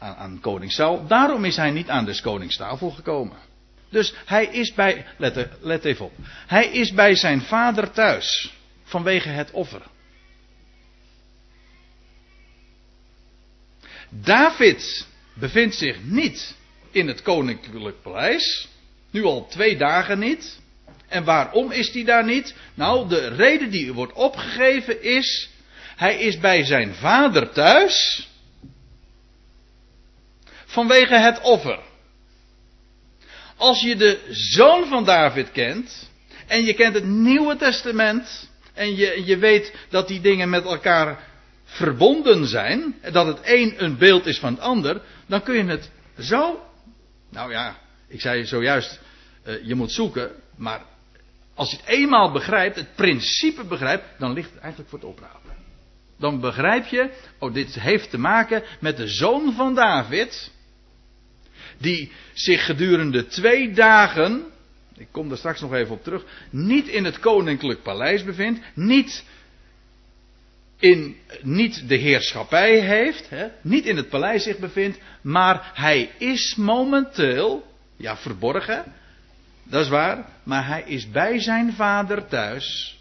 [0.00, 3.36] uh, aan, koning Saul, daarom is hij niet aan des koningstafel gekomen.
[3.90, 5.06] Dus hij is bij,
[5.60, 6.12] let even op,
[6.46, 9.82] hij is bij zijn vader thuis, vanwege het offer.
[14.08, 16.56] David bevindt zich niet
[16.90, 18.68] in het koninklijk paleis.
[19.10, 20.60] Nu al twee dagen niet.
[21.08, 22.54] En waarom is hij daar niet?
[22.74, 25.50] Nou, de reden die wordt opgegeven is.
[25.96, 28.28] Hij is bij zijn vader thuis.
[30.64, 31.80] Vanwege het offer.
[33.56, 36.10] Als je de zoon van David kent.
[36.46, 38.50] En je kent het Nieuwe Testament.
[38.74, 41.26] En je, je weet dat die dingen met elkaar
[41.64, 45.90] verbonden zijn, dat het een een beeld is van het ander, dan kun je het
[46.18, 46.62] zo.
[47.30, 47.76] Nou ja,
[48.08, 49.00] ik zei zojuist,
[49.46, 50.82] uh, je moet zoeken, maar
[51.54, 55.56] als je het eenmaal begrijpt, het principe begrijpt, dan ligt het eigenlijk voor het oprapen.
[56.18, 60.52] Dan begrijp je, oh, dit heeft te maken met de zoon van David,
[61.78, 64.44] die zich gedurende twee dagen,
[64.96, 69.24] ik kom daar straks nog even op terug, niet in het koninklijk paleis bevindt, niet
[70.78, 76.54] in, niet de heerschappij heeft, hè, niet in het paleis zich bevindt, maar hij is
[76.54, 77.66] momenteel,
[77.98, 78.84] ja verborgen,
[79.62, 82.98] dat is waar, maar hij is bij zijn vader thuis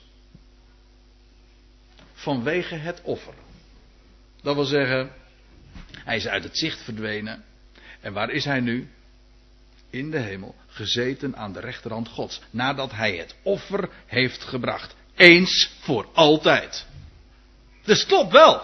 [2.14, 3.34] vanwege het offer.
[4.42, 5.12] Dat wil zeggen,
[6.04, 7.44] hij is uit het zicht verdwenen.
[8.02, 8.90] En waar is hij nu?
[9.90, 14.96] In de hemel, gezeten aan de rechterhand Gods, nadat hij het offer heeft gebracht.
[15.16, 16.86] Eens voor altijd.
[17.84, 18.62] Dus klopt wel.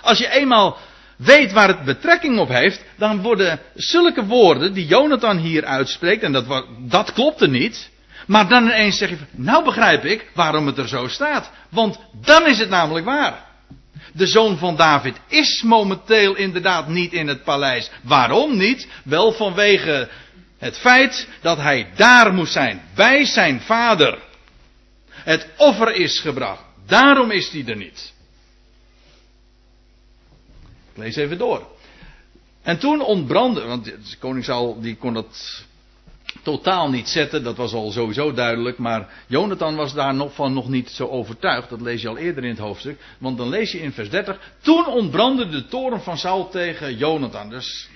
[0.00, 0.78] Als je eenmaal
[1.16, 6.32] weet waar het betrekking op heeft, dan worden zulke woorden die Jonathan hier uitspreekt, en
[6.32, 7.90] dat, dat klopte niet.
[8.26, 11.50] Maar dan ineens zeg je, nou begrijp ik waarom het er zo staat.
[11.68, 13.44] Want dan is het namelijk waar.
[14.12, 17.90] De zoon van David is momenteel inderdaad niet in het paleis.
[18.02, 18.88] Waarom niet?
[19.04, 20.08] Wel vanwege
[20.58, 24.18] het feit dat hij daar moest zijn, bij zijn vader.
[25.10, 26.62] Het offer is gebracht.
[26.86, 28.14] Daarom is hij er niet.
[30.96, 31.66] Ik lees even door.
[32.62, 35.64] En toen ontbrandde, want koning Saul die kon dat
[36.42, 40.68] totaal niet zetten, dat was al sowieso duidelijk, maar Jonathan was daar nog van nog
[40.68, 43.80] niet zo overtuigd, dat lees je al eerder in het hoofdstuk, want dan lees je
[43.80, 47.50] in vers 30, toen ontbrandde de toren van Saul tegen Jonathan.
[47.50, 47.88] Dus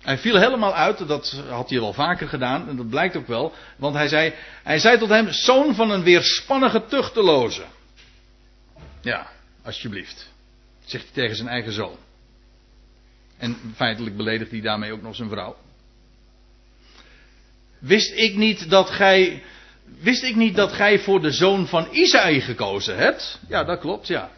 [0.00, 3.52] hij viel helemaal uit, dat had hij al vaker gedaan, en dat blijkt ook wel,
[3.76, 7.62] want hij zei, hij zei tot hem, zoon van een weerspannige tuchteloze.
[9.00, 9.26] Ja,
[9.62, 10.32] alsjeblieft.
[10.84, 11.96] Zegt hij tegen zijn eigen zoon.
[13.36, 15.56] En feitelijk beledigt hij daarmee ook nog zijn vrouw.
[17.78, 19.42] Wist ik niet dat gij.
[20.00, 23.40] Wist ik niet dat gij voor de zoon van Isaï gekozen hebt?
[23.48, 24.30] Ja, dat klopt, ja.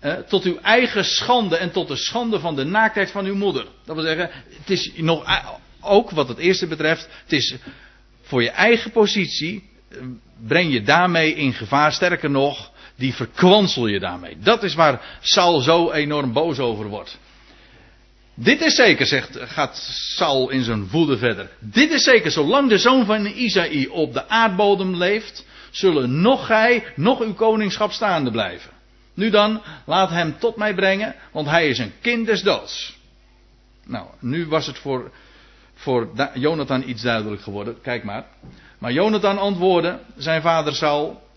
[0.00, 3.66] Eh, tot uw eigen schande en tot de schande van de naaktheid van uw moeder.
[3.84, 5.42] Dat wil zeggen, het is nog
[5.80, 7.54] ook wat het eerste betreft, het is
[8.22, 9.98] voor je eigen positie, eh,
[10.46, 11.92] breng je daarmee in gevaar.
[11.92, 12.71] Sterker nog,
[13.02, 14.36] die verkwansel je daarmee.
[14.38, 17.18] Dat is waar Saul zo enorm boos over wordt.
[18.34, 19.76] Dit is zeker, zegt, gaat
[20.16, 21.50] Saul in zijn woede verder.
[21.58, 26.84] Dit is zeker, zolang de zoon van Isaïe op de aardbodem leeft, zullen nog gij,
[26.96, 28.70] nog uw koningschap staande blijven.
[29.14, 32.98] Nu dan, laat hem tot mij brengen, want hij is een kind des doods.
[33.86, 35.10] Nou, nu was het voor,
[35.74, 37.80] voor Jonathan iets duidelijk geworden.
[37.80, 38.24] Kijk maar.
[38.78, 41.30] Maar Jonathan antwoordde zijn vader Saul.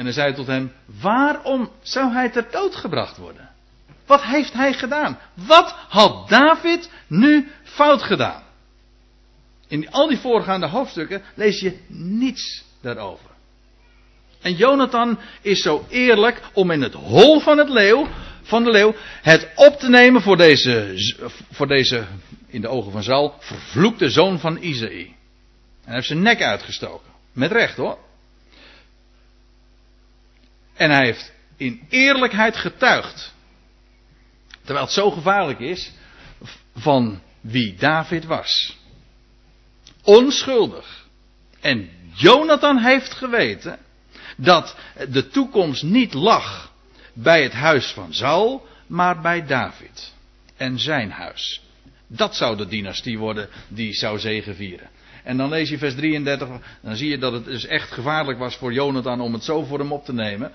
[0.00, 3.50] En hij zei tot hem: Waarom zou hij ter dood gebracht worden?
[4.06, 5.18] Wat heeft hij gedaan?
[5.34, 8.42] Wat had David nu fout gedaan?
[9.68, 13.30] In al die voorgaande hoofdstukken lees je niets daarover.
[14.40, 18.08] En Jonathan is zo eerlijk om in het hol van het leeuw,
[18.42, 20.94] van de leeuw, het op te nemen voor deze,
[21.52, 22.04] voor deze,
[22.46, 25.06] in de ogen van Saul, vervloekte zoon van Isaïe.
[25.06, 25.14] En
[25.84, 27.10] hij heeft zijn nek uitgestoken.
[27.32, 27.98] Met recht hoor.
[30.80, 33.34] En hij heeft in eerlijkheid getuigd.
[34.64, 35.92] Terwijl het zo gevaarlijk is
[36.76, 38.78] van wie David was.
[40.02, 41.06] onschuldig.
[41.60, 43.78] En Jonathan heeft geweten
[44.36, 44.76] dat
[45.08, 46.72] de toekomst niet lag
[47.12, 50.12] bij het huis van Saul, maar bij David
[50.56, 51.62] en zijn huis.
[52.06, 54.90] Dat zou de dynastie worden die zou zegevieren.
[55.30, 56.48] En dan lees je vers 33,
[56.82, 59.78] dan zie je dat het dus echt gevaarlijk was voor Jonathan om het zo voor
[59.78, 60.52] hem op te nemen.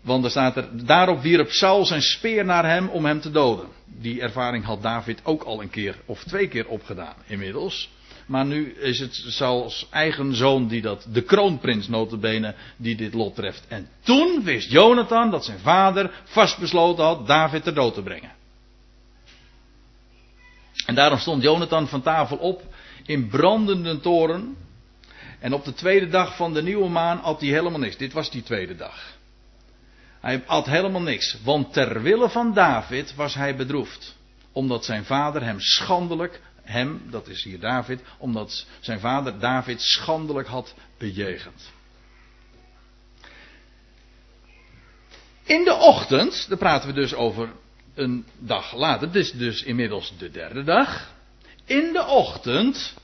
[0.00, 3.66] Want er staat er, daarop wierp Saul zijn speer naar hem om hem te doden.
[4.00, 7.90] Die ervaring had David ook al een keer of twee keer opgedaan inmiddels.
[8.26, 13.34] Maar nu is het Sauls eigen zoon die dat, de kroonprins notabene, die dit lot
[13.34, 13.64] treft.
[13.68, 18.32] En toen wist Jonathan dat zijn vader vastbesloten had David ter dood te brengen.
[20.86, 22.74] En daarom stond Jonathan van tafel op
[23.06, 24.56] in brandende toren.
[25.38, 27.96] En op de tweede dag van de nieuwe maan at hij helemaal niks.
[27.96, 29.14] Dit was die tweede dag.
[30.20, 31.36] Hij at helemaal niks.
[31.44, 34.16] Want ter wille van David was hij bedroefd.
[34.52, 40.48] Omdat zijn vader hem schandelijk, hem, dat is hier David, omdat zijn vader David schandelijk
[40.48, 41.70] had bejegend.
[45.42, 47.52] In de ochtend, daar praten we dus over
[47.94, 51.14] een dag later, het is dus inmiddels de derde dag.
[51.66, 52.94] In de ochtend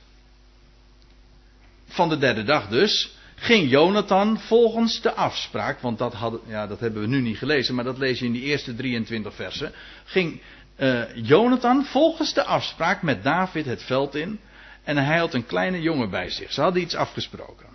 [1.86, 6.80] van de derde dag dus, ging Jonathan volgens de afspraak, want dat, hadden, ja, dat
[6.80, 9.72] hebben we nu niet gelezen, maar dat lees je in die eerste 23 versen,
[10.04, 10.40] ging
[10.76, 14.40] uh, Jonathan volgens de afspraak met David het veld in
[14.84, 16.52] en hij had een kleine jongen bij zich.
[16.52, 17.66] Ze hadden iets afgesproken.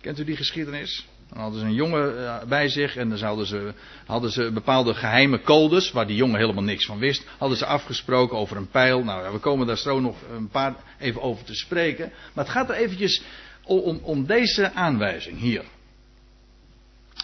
[0.00, 1.06] Kent u die geschiedenis?
[1.32, 3.72] Dan hadden ze een jongen eh, bij zich en dan ze,
[4.06, 8.36] hadden ze bepaalde geheime codes, waar die jongen helemaal niks van wist, hadden ze afgesproken
[8.36, 9.04] over een pijl.
[9.04, 12.12] Nou, we komen daar zo nog een paar even over te spreken.
[12.32, 13.22] Maar het gaat er eventjes
[13.64, 15.64] om, om deze aanwijzing hier.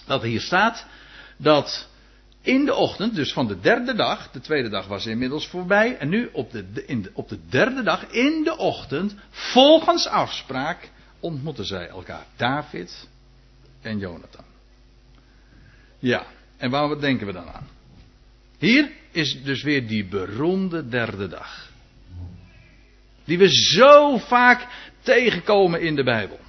[0.06, 0.86] Dat hier staat
[1.36, 1.88] dat
[2.42, 6.08] in de ochtend, dus van de derde dag, de tweede dag was inmiddels voorbij, en
[6.08, 10.90] nu op de, in de, op de derde dag, in de ochtend, volgens afspraak,
[11.20, 12.26] ontmoetten zij elkaar.
[12.36, 13.08] David
[13.80, 14.44] en Jonathan.
[15.98, 17.68] Ja, en waar denken we dan aan?
[18.58, 21.70] Hier is dus weer die beroemde derde dag.
[23.24, 24.66] Die we zo vaak
[25.02, 26.40] tegenkomen in de Bijbel.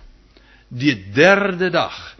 [0.68, 2.15] Die derde dag.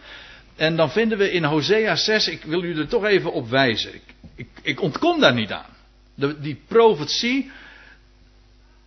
[0.56, 3.94] En dan vinden we in Hosea 6, ik wil u er toch even op wijzen.
[3.94, 4.02] Ik,
[4.34, 5.76] ik, ik ontkom daar niet aan.
[6.14, 7.50] De, die profetie,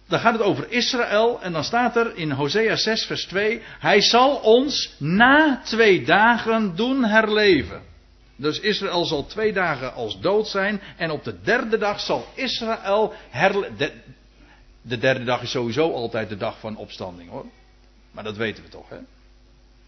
[0.07, 4.01] dan gaat het over Israël en dan staat er in Hosea 6 vers 2, hij
[4.01, 7.81] zal ons na twee dagen doen herleven.
[8.35, 13.13] Dus Israël zal twee dagen als dood zijn en op de derde dag zal Israël
[13.29, 13.77] herleven.
[13.77, 13.91] De,
[14.81, 17.45] de derde dag is sowieso altijd de dag van opstanding hoor.
[18.11, 18.97] Maar dat weten we toch, hè?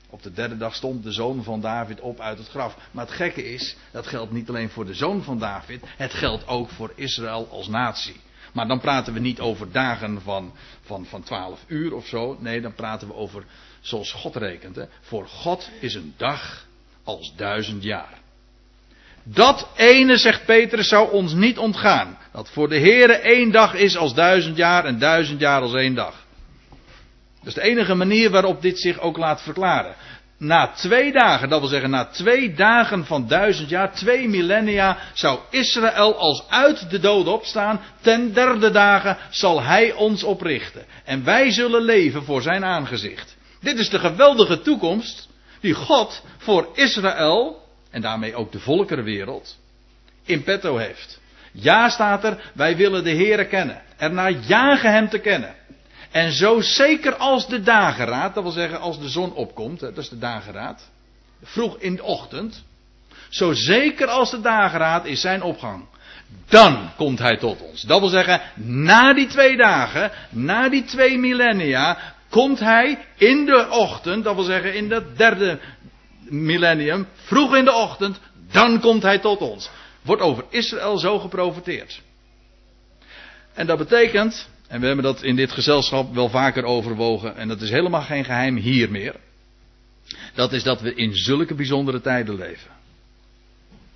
[0.09, 2.77] Op de derde dag stond de zoon van David op uit het graf.
[2.91, 6.47] Maar het gekke is, dat geldt niet alleen voor de zoon van David, het geldt
[6.47, 8.15] ook voor Israël als natie.
[8.55, 12.37] Maar dan praten we niet over dagen van, van, van 12 uur of zo.
[12.39, 13.43] Nee, dan praten we over
[13.81, 14.75] zoals God rekent.
[14.75, 14.83] Hè.
[15.01, 16.65] Voor God is een dag
[17.03, 18.19] als duizend jaar.
[19.23, 22.17] Dat ene, zegt Petrus, zou ons niet ontgaan.
[22.31, 25.95] Dat voor de Heere één dag is als duizend jaar en duizend jaar als één
[25.95, 26.25] dag.
[27.37, 29.95] Dat is de enige manier waarop dit zich ook laat verklaren.
[30.45, 35.39] Na twee dagen, dat wil zeggen na twee dagen van duizend jaar, twee millennia, zou
[35.49, 37.81] Israël als uit de dood opstaan.
[38.01, 40.85] Ten derde dagen zal hij ons oprichten.
[41.03, 43.37] En wij zullen leven voor zijn aangezicht.
[43.61, 45.29] Dit is de geweldige toekomst
[45.59, 49.57] die God voor Israël, en daarmee ook de volkerenwereld,
[50.25, 51.19] in petto heeft.
[51.51, 53.81] Ja staat er, wij willen de Heere kennen.
[53.97, 55.55] Ernaar jagen hem te kennen.
[56.15, 60.09] En zo zeker als de dageraad, dat wil zeggen als de zon opkomt, dat is
[60.09, 60.89] de dageraad,
[61.43, 62.63] vroeg in de ochtend,
[63.29, 65.85] zo zeker als de dageraad is zijn opgang,
[66.49, 67.81] dan komt hij tot ons.
[67.81, 71.97] Dat wil zeggen, na die twee dagen, na die twee millennia,
[72.29, 75.59] komt hij in de ochtend, dat wil zeggen in het derde
[76.19, 78.19] millennium, vroeg in de ochtend,
[78.51, 79.69] dan komt hij tot ons.
[80.01, 82.01] Wordt over Israël zo geprofiteerd.
[83.53, 87.35] En dat betekent en we hebben dat in dit gezelschap wel vaker overwogen.
[87.35, 89.15] En dat is helemaal geen geheim hier meer.
[90.33, 92.71] Dat is dat we in zulke bijzondere tijden leven.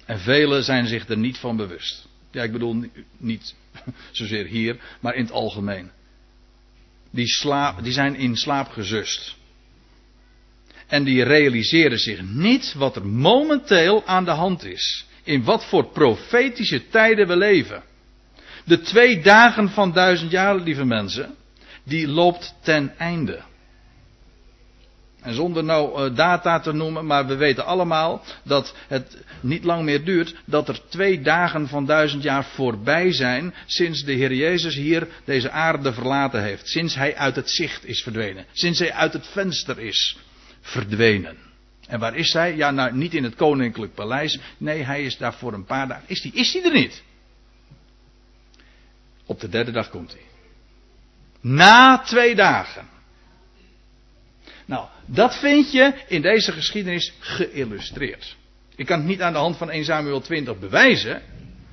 [0.06, 2.08] En velen zijn zich er niet van bewust.
[2.32, 2.86] Ja, ik bedoel
[3.18, 3.56] niet
[4.12, 5.92] zozeer hier, maar in het algemeen.
[7.12, 9.36] Die, slaap, die zijn in slaap gezust.
[10.88, 15.06] En die realiseren zich niet wat er momenteel aan de hand is.
[15.24, 17.84] In wat voor profetische tijden we leven.
[18.70, 21.36] De twee dagen van duizend jaar, lieve mensen,
[21.84, 23.40] die loopt ten einde.
[25.22, 30.04] En zonder nou data te noemen, maar we weten allemaal dat het niet lang meer
[30.04, 35.08] duurt dat er twee dagen van duizend jaar voorbij zijn sinds de Heer Jezus hier
[35.26, 36.68] deze aarde verlaten heeft.
[36.68, 38.46] Sinds hij uit het zicht is verdwenen.
[38.52, 40.18] Sinds hij uit het venster is
[40.62, 41.38] verdwenen.
[41.88, 42.56] En waar is hij?
[42.56, 44.40] Ja, nou niet in het koninklijk paleis.
[44.58, 46.04] Nee, hij is daar voor een paar dagen.
[46.08, 47.04] Is hij is die er niet?
[49.30, 50.22] Op de derde dag komt hij.
[51.42, 52.88] Na twee dagen.
[54.66, 58.36] Nou, dat vind je in deze geschiedenis geïllustreerd.
[58.76, 61.22] Ik kan het niet aan de hand van 1 Samuel 20 bewijzen.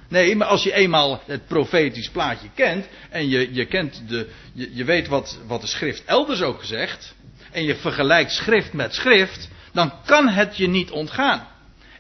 [0.09, 2.87] Nee, maar als je eenmaal het profetisch plaatje kent.
[3.11, 7.15] en je, je, kent de, je, je weet wat, wat de schrift elders ook gezegd.
[7.53, 9.49] en je vergelijkt schrift met schrift.
[9.73, 11.49] dan kan het je niet ontgaan.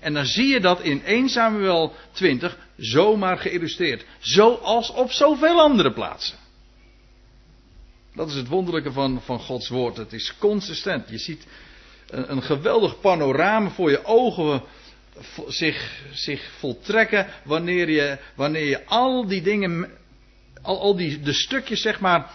[0.00, 4.04] En dan zie je dat in 1 Samuel 20 zomaar geïllustreerd.
[4.18, 6.38] Zoals op zoveel andere plaatsen.
[8.14, 9.96] Dat is het wonderlijke van, van Gods woord.
[9.96, 11.08] Het is consistent.
[11.08, 11.46] Je ziet
[12.10, 14.62] een, een geweldig panorama voor je ogen
[15.46, 19.90] zich, zich voltrekken wanneer je, wanneer je al die dingen,
[20.62, 22.30] al, al die de stukjes zeg maar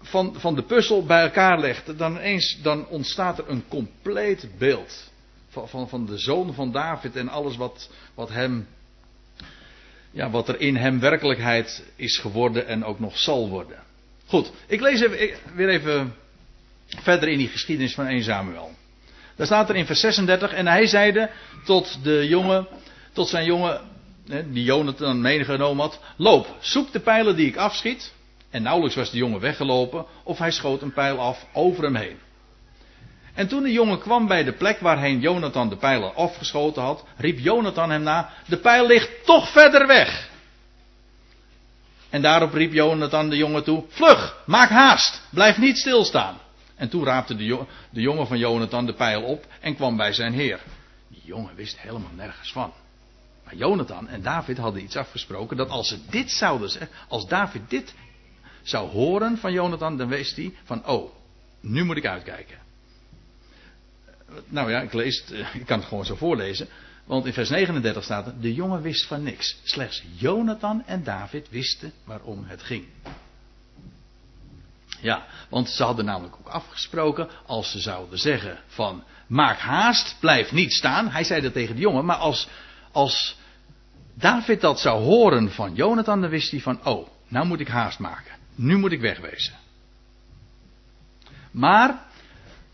[0.00, 5.10] van, van de puzzel bij elkaar legt, dan eens dan ontstaat er een compleet beeld
[5.48, 8.66] van, van, van de zoon van David en alles wat, wat hem,
[10.10, 13.78] ja, wat er in hem werkelijkheid is geworden en ook nog zal worden.
[14.26, 16.14] Goed, ik lees even, weer even
[16.86, 18.70] verder in die geschiedenis van 1 Samuel.
[19.36, 20.52] Daar staat er in vers 36.
[20.52, 21.30] En hij zeide
[21.64, 22.66] tot de jongen,
[23.12, 23.80] tot zijn jongen,
[24.46, 26.00] die Jonathan meegenomen had.
[26.16, 28.12] Loop, zoek de pijlen die ik afschiet.
[28.50, 32.16] En nauwelijks was de jongen weggelopen, of hij schoot een pijl af over hem heen.
[33.34, 37.38] En toen de jongen kwam bij de plek waarheen Jonathan de pijlen afgeschoten had, riep
[37.38, 40.28] Jonathan hem na: De pijl ligt toch verder weg.
[42.10, 46.38] En daarop riep Jonathan de jongen toe: Vlug, maak haast, blijf niet stilstaan.
[46.76, 50.60] En toen raapte de, jongen van Jonathan de pijl op en kwam bij zijn heer.
[51.08, 52.72] Die jongen wist helemaal nergens van.
[53.44, 57.70] Maar Jonathan en David hadden iets afgesproken dat als ze dit zouden zeggen, als David
[57.70, 57.94] dit
[58.62, 61.12] zou horen van Jonathan, dan wist hij van, oh,
[61.60, 62.58] nu moet ik uitkijken.
[64.48, 66.68] Nou ja, ik lees het, eh, ik kan het gewoon zo voorlezen.
[67.04, 69.56] Want in vers 39 staat er, de jongen wist van niks.
[69.62, 72.86] Slechts Jonathan en David wisten waarom het ging.
[75.00, 80.52] Ja, want ze hadden namelijk ook afgesproken, als ze zouden zeggen van maak haast, blijf
[80.52, 81.08] niet staan.
[81.08, 82.48] Hij zei dat tegen de jongen, maar als,
[82.92, 83.38] als
[84.14, 87.98] David dat zou horen van Jonathan, dan wist hij van oh, nou moet ik haast
[87.98, 88.34] maken.
[88.54, 89.54] Nu moet ik wegwezen.
[91.50, 92.06] Maar,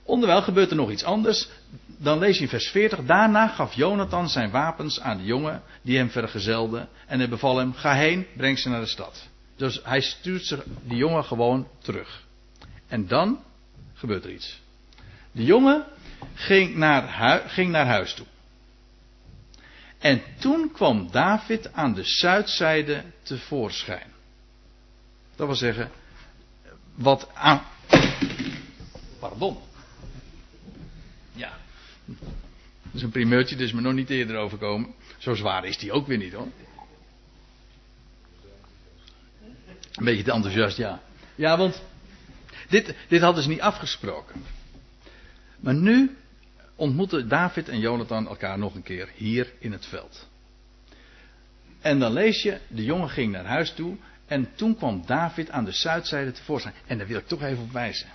[0.06, 1.48] onderwijl gebeurt er nog iets anders.
[1.98, 3.04] Dan lees je in vers 40.
[3.04, 6.88] Daarna gaf Jonathan zijn wapens aan de jongen die hem vergezelde.
[7.06, 9.28] En hij beval hem: Ga heen, breng ze naar de stad.
[9.56, 12.24] Dus hij stuurt die jongen gewoon terug.
[12.88, 13.38] En dan
[13.94, 14.60] gebeurt er iets.
[15.32, 15.84] De jongen
[16.34, 18.26] ging naar, ging naar huis toe.
[19.98, 24.12] En toen kwam David aan de zuidzijde tevoorschijn.
[25.36, 25.90] Dat wil zeggen,
[26.94, 27.62] wat aan.
[29.18, 29.58] Pardon.
[32.06, 34.94] Dat is een primeurtje, dus me nog niet eerder overkomen.
[35.18, 36.48] Zo zwaar is die ook weer niet hoor.
[39.92, 41.02] Een beetje te enthousiast, ja.
[41.34, 41.82] Ja, want
[42.68, 44.44] dit, dit hadden ze niet afgesproken.
[45.60, 46.16] Maar nu
[46.74, 50.28] ontmoeten David en Jonathan elkaar nog een keer hier in het veld.
[51.80, 53.96] En dan lees je, de jongen ging naar huis toe
[54.26, 56.74] en toen kwam David aan de zuidzijde tevoorschijn.
[56.86, 58.08] En daar wil ik toch even op wijzen.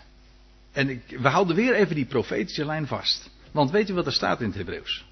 [0.71, 3.29] En ik, we houden weer even die profetische lijn vast.
[3.51, 5.05] Want weet u wat er staat in het Hebreeuws?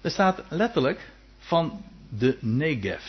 [0.00, 3.02] Er staat letterlijk van de Negev.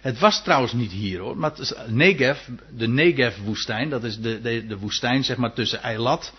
[0.00, 2.38] Het was trouwens niet hier hoor, maar is Negev,
[2.70, 6.32] de Negev-woestijn, dat is de, de, de, woestijn zeg maar tussen Eilat.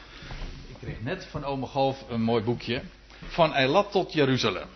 [0.67, 2.81] Ik kreeg net van Ome Golf een mooi boekje.
[3.27, 4.67] Van Eilat tot Jeruzalem.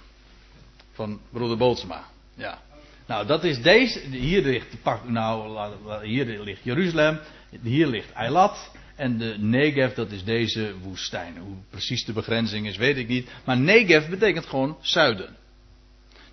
[0.92, 2.06] Van broeder Bootsma.
[2.36, 2.62] Ja.
[3.06, 4.00] Nou, dat is deze.
[4.00, 7.20] Hier ligt, nou, hier ligt Jeruzalem.
[7.62, 8.72] Hier ligt Eilat.
[9.00, 11.38] En de Negev, dat is deze woestijn.
[11.38, 13.30] Hoe precies de begrenzing is, weet ik niet.
[13.44, 15.36] Maar Negev betekent gewoon zuiden.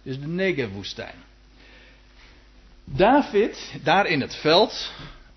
[0.02, 1.14] Dus de Negev-woestijn.
[2.84, 4.92] David, daar in het veld,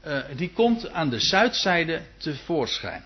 [0.07, 3.03] uh, die komt aan de zuidzijde tevoorschijn.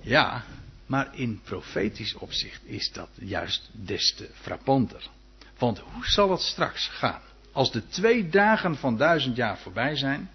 [0.00, 0.44] Ja,
[0.86, 5.06] maar in profetisch opzicht is dat juist des te frappanter.
[5.58, 7.22] Want hoe zal het straks gaan?
[7.52, 10.30] Als de twee dagen van duizend jaar voorbij zijn,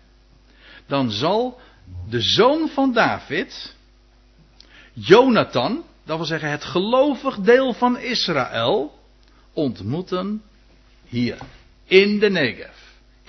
[0.85, 1.61] dan zal
[2.09, 3.75] de zoon van David,
[4.93, 8.99] Jonathan, dat wil zeggen het gelovig deel van Israël,
[9.53, 10.41] ontmoeten
[11.07, 11.37] hier,
[11.85, 12.79] in de Negev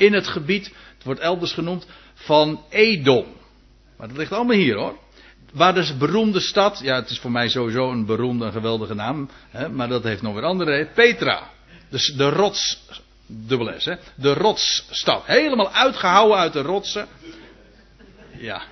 [0.01, 3.27] in het gebied, het wordt elders genoemd, van Edom.
[3.97, 4.99] Maar dat ligt allemaal hier hoor.
[5.53, 9.31] waar de beroemde stad, ja het is voor mij sowieso een beroemde en geweldige naam,
[9.51, 11.51] hè, maar dat heeft nog weer andere reden, Petra.
[11.89, 12.83] Dus de rots,
[13.27, 15.27] dubbel S, hè, de rotsstad.
[15.27, 17.09] Helemaal uitgehouwen uit de rotsen.
[18.41, 18.63] Ja.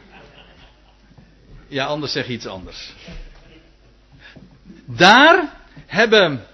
[1.67, 2.95] Ja, anders zeg je iets anders.
[4.85, 5.53] Daar
[5.87, 6.47] hebben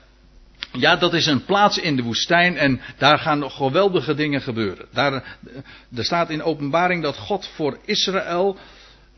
[0.72, 4.86] ja, dat is een plaats in de woestijn en daar gaan nog geweldige dingen gebeuren.
[4.92, 5.12] Daar,
[5.94, 8.58] er staat in openbaring dat God voor Israël,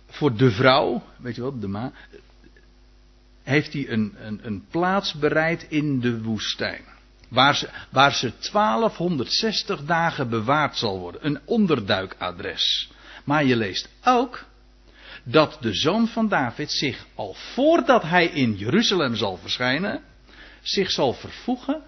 [0.09, 1.93] voor de vrouw, weet je wat, de ma,
[3.43, 6.83] heeft hij een, een, een plaats bereid in de woestijn.
[7.29, 11.27] Waar ze, waar ze 1260 dagen bewaard zal worden.
[11.27, 12.91] Een onderduikadres.
[13.27, 14.45] Maar je leest ook
[15.23, 20.03] dat de zoon van David zich al voordat hij in Jeruzalem zal verschijnen,
[20.63, 21.83] zich zal vervoegen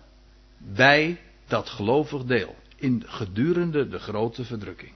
[0.58, 2.56] bij dat gelovig deel.
[2.76, 4.92] In gedurende de grote verdrukking.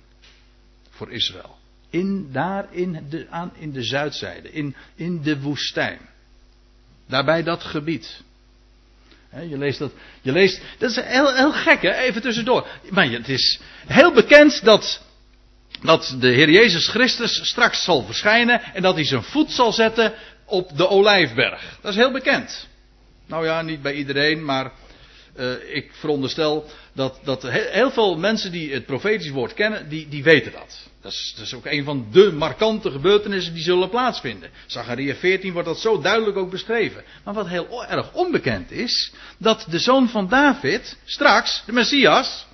[0.91, 1.59] Voor Israël.
[1.91, 4.53] In, daar in de, aan, in de zuidzijde.
[4.53, 6.01] In, in de woestijn.
[7.07, 8.23] Daarbij dat gebied.
[9.31, 9.93] je leest dat.
[10.21, 11.95] Je leest, dat is heel, heel gek, hè?
[11.95, 12.69] even tussendoor.
[12.91, 15.03] Maar het is heel bekend dat,
[15.83, 18.63] dat de Heer Jezus Christus straks zal verschijnen.
[18.75, 20.15] En dat hij zijn voet zal zetten
[20.45, 21.79] op de olijfberg.
[21.81, 22.69] Dat is heel bekend.
[23.27, 24.73] Nou ja, niet bij iedereen, maar
[25.37, 30.23] uh, ik veronderstel dat, dat heel veel mensen die het profetisch woord kennen, die, die
[30.23, 30.91] weten dat.
[31.01, 34.51] Dat is, dat is, ook een van de markante gebeurtenissen die zullen plaatsvinden.
[34.67, 37.05] Zachariah 14 wordt dat zo duidelijk ook beschreven.
[37.25, 42.47] Maar wat heel erg onbekend is, dat de zoon van David, straks, de Messias,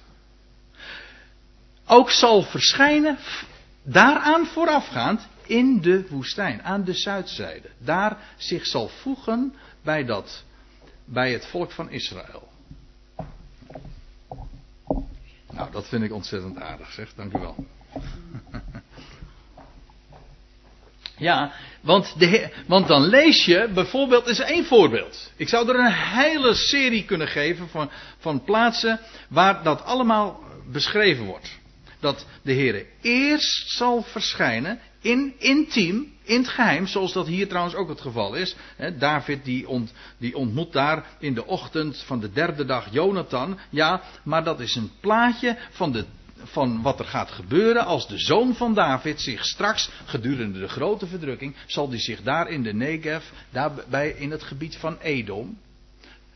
[1.89, 3.19] ook zal verschijnen,
[3.83, 7.69] daaraan voorafgaand, in de woestijn, aan de zuidzijde.
[7.79, 10.45] Daar zich zal voegen bij dat
[11.05, 12.49] bij het volk van Israël.
[15.51, 17.15] Nou, dat vind ik ontzettend aardig, zeg.
[17.15, 17.57] Dank u wel.
[21.19, 25.33] Ja, want, de, want dan lees je bijvoorbeeld, is één voorbeeld.
[25.37, 31.25] Ik zou er een hele serie kunnen geven van, van plaatsen waar dat allemaal beschreven
[31.25, 31.59] wordt.
[32.01, 37.75] Dat de Heer eerst zal verschijnen in intiem, in het geheim, zoals dat hier trouwens
[37.75, 38.57] ook het geval is.
[38.99, 39.67] David die,
[40.19, 43.59] die ontmoet daar in de ochtend van de derde dag Jonathan.
[43.71, 46.05] Ja, maar dat is een plaatje van, de,
[46.43, 51.07] van wat er gaat gebeuren als de zoon van David zich straks, gedurende de grote
[51.07, 55.59] verdrukking, zal die zich daar in de Negev, daarbij in het gebied van Edom,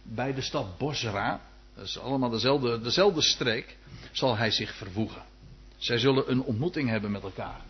[0.03, 1.41] bij de stad Bosra,
[1.75, 3.77] dat is allemaal dezelfde, dezelfde streek,
[4.13, 5.31] zal hij zich vervoegen.
[5.83, 7.61] Zij zullen een ontmoeting hebben met elkaar.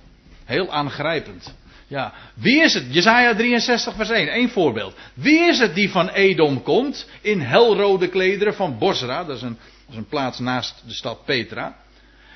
[0.44, 1.54] Heel aangrijpend.
[1.86, 2.94] Ja, wie is het?
[2.94, 4.94] Jezaja 63 vers 1, één voorbeeld.
[5.14, 9.58] Wie is het die van Edom komt in helrode klederen van Bosra, dat is, een,
[9.90, 11.76] is een plaats naast de stad Petra.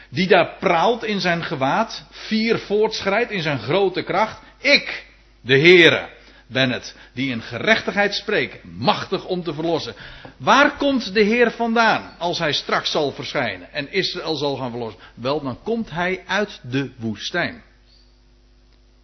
[0.08, 4.40] Die daar praalt in zijn gewaad, vier voortschrijdt in zijn grote kracht.
[4.58, 5.06] Ik,
[5.40, 6.08] de Heere,
[6.46, 9.94] ben het die in gerechtigheid spreekt, machtig om te verlossen.
[10.36, 15.02] Waar komt de Heer vandaan als hij straks zal verschijnen en Israël zal gaan verlossen?
[15.14, 17.62] Wel, dan komt hij uit de woestijn.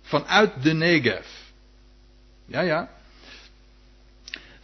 [0.02, 1.26] Vanuit de Negev.
[2.46, 2.88] Ja, ja.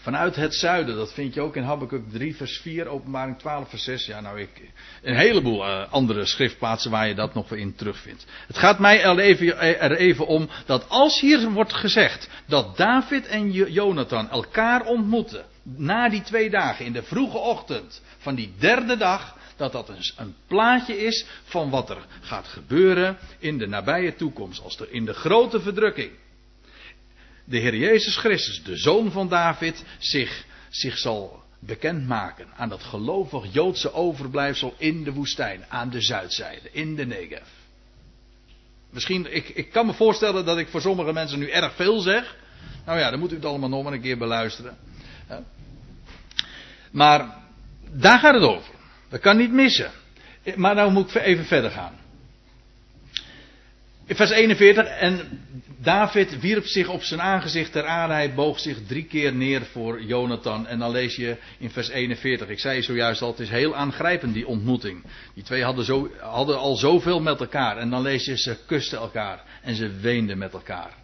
[0.08, 3.84] Vanuit het zuiden, dat vind je ook in Habakkuk 3 vers 4, openbaring 12 vers
[3.84, 4.06] 6.
[4.06, 4.70] Ja, nou ik,
[5.02, 8.26] een heleboel uh, andere schriftplaatsen waar je dat nog in terugvindt.
[8.46, 13.26] Het gaat mij er even, er even om dat als hier wordt gezegd dat David
[13.26, 18.96] en Jonathan elkaar ontmoeten, na die twee dagen, in de vroege ochtend van die derde
[18.96, 24.14] dag, dat dat een, een plaatje is van wat er gaat gebeuren in de nabije
[24.14, 26.10] toekomst, als er in de grote verdrukking
[27.48, 33.52] de Heer Jezus Christus, de zoon van David, zich, zich zal bekendmaken aan dat gelovig
[33.52, 37.46] Joodse overblijfsel in de woestijn, aan de zuidzijde, in de Negev.
[38.90, 42.36] Misschien, ik, ik kan me voorstellen dat ik voor sommige mensen nu erg veel zeg.
[42.86, 44.76] Nou ja, dan moet u het allemaal nog maar een keer beluisteren.
[46.90, 47.36] Maar
[47.90, 48.74] daar gaat het over.
[49.08, 49.90] Dat kan niet missen.
[50.56, 51.98] Maar nou moet ik even verder gaan.
[54.08, 54.86] Vers 41.
[54.86, 55.40] En
[55.78, 58.12] David wierp zich op zijn aangezicht ter aarde.
[58.12, 60.66] Hij boog zich drie keer neer voor Jonathan.
[60.66, 62.48] En dan lees je in vers 41.
[62.48, 65.04] Ik zei zojuist al, het is heel aangrijpend die ontmoeting.
[65.34, 67.76] Die twee hadden, zo, hadden al zoveel met elkaar.
[67.76, 69.44] En dan lees je, ze kusten elkaar.
[69.62, 70.96] En ze weenden met elkaar.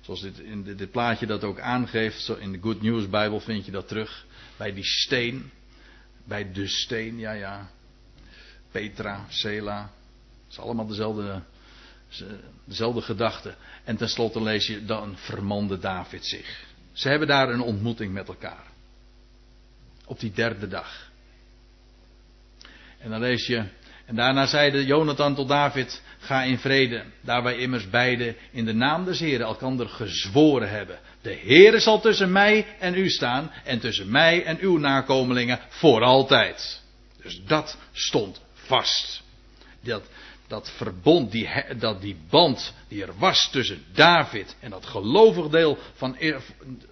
[0.00, 2.32] Zoals dit, in dit plaatje dat ook aangeeft.
[2.38, 4.24] In de Good News Bijbel vind je dat terug.
[4.56, 5.50] Bij die steen.
[6.24, 7.70] Bij de steen, ja ja.
[8.70, 9.80] Petra, Sela.
[10.44, 11.42] Het is allemaal dezelfde,
[12.64, 13.54] dezelfde gedachte.
[13.84, 16.64] En tenslotte lees je, dan vermande David zich.
[16.92, 18.64] Ze hebben daar een ontmoeting met elkaar.
[20.04, 21.10] Op die derde dag.
[22.98, 23.64] En dan lees je,
[24.06, 28.72] en daarna zeide Jonathan tot David, Ga in vrede, daar wij immers beide in de
[28.72, 30.98] naam des Heren elkander gezworen hebben.
[31.22, 36.02] De Heere zal tussen mij en u staan en tussen mij en uw nakomelingen voor
[36.02, 36.82] altijd.
[37.22, 39.22] Dus dat stond vast.
[39.80, 40.02] Dat,
[40.46, 45.78] dat verbond, die, dat die band die er was tussen David en dat gelovig deel
[45.94, 46.16] van,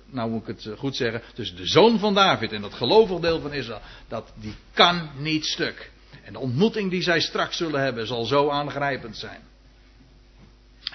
[0.06, 3.20] nou moet ik het eh, goed zeggen, tussen de zoon van David en dat gelovig
[3.20, 5.90] deel van Israël, dat die kan niet stuk.
[6.24, 9.40] En de ontmoeting die zij straks zullen hebben zal zo aangrijpend zijn.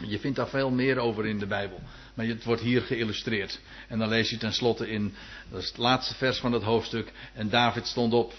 [0.08, 1.80] Je vindt daar veel meer over in de Bijbel.
[2.14, 3.60] Maar het wordt hier geïllustreerd.
[3.88, 5.14] En dan lees je tenslotte in,
[5.50, 7.12] dat is het laatste vers van het hoofdstuk.
[7.34, 8.34] En David stond op.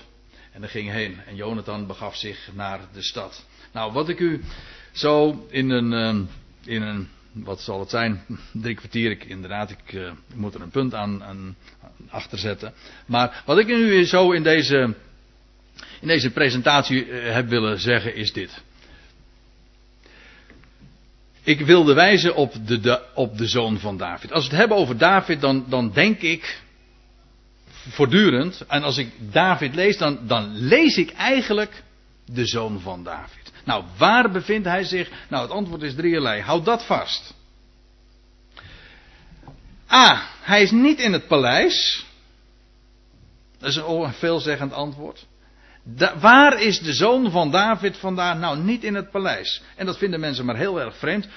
[0.52, 1.20] En er ging heen.
[1.26, 3.44] En Jonathan begaf zich naar de stad.
[3.72, 4.40] Nou, wat ik u
[4.92, 6.22] zo in een, ehm,
[6.64, 8.22] in een wat zal het zijn?
[8.52, 9.10] Drie kwartier.
[9.10, 11.56] Ik, inderdaad, ik, uh, moet er een punt aan, aan,
[12.08, 12.72] achter zetten.
[13.06, 14.94] Maar wat ik u zo in deze,
[16.00, 18.62] in deze presentatie uh, heb willen zeggen is dit.
[21.42, 24.32] Ik wilde wijzen op de, de, op de zoon van David.
[24.32, 26.62] Als we het hebben over David, dan, dan denk ik
[27.88, 28.64] voortdurend.
[28.68, 31.82] En als ik David lees, dan, dan lees ik eigenlijk
[32.24, 33.39] de zoon van David.
[33.64, 35.10] Nou, waar bevindt hij zich?
[35.28, 36.40] Nou, het antwoord is drieërlei.
[36.40, 37.34] Houd dat vast.
[39.92, 40.22] A.
[40.40, 42.06] Hij is niet in het paleis.
[43.58, 45.26] Dat is een veelzeggend antwoord.
[46.20, 48.38] waar is de zoon van David vandaag?
[48.38, 49.62] Nou, niet in het paleis.
[49.76, 51.28] En dat vinden mensen maar heel erg vreemd.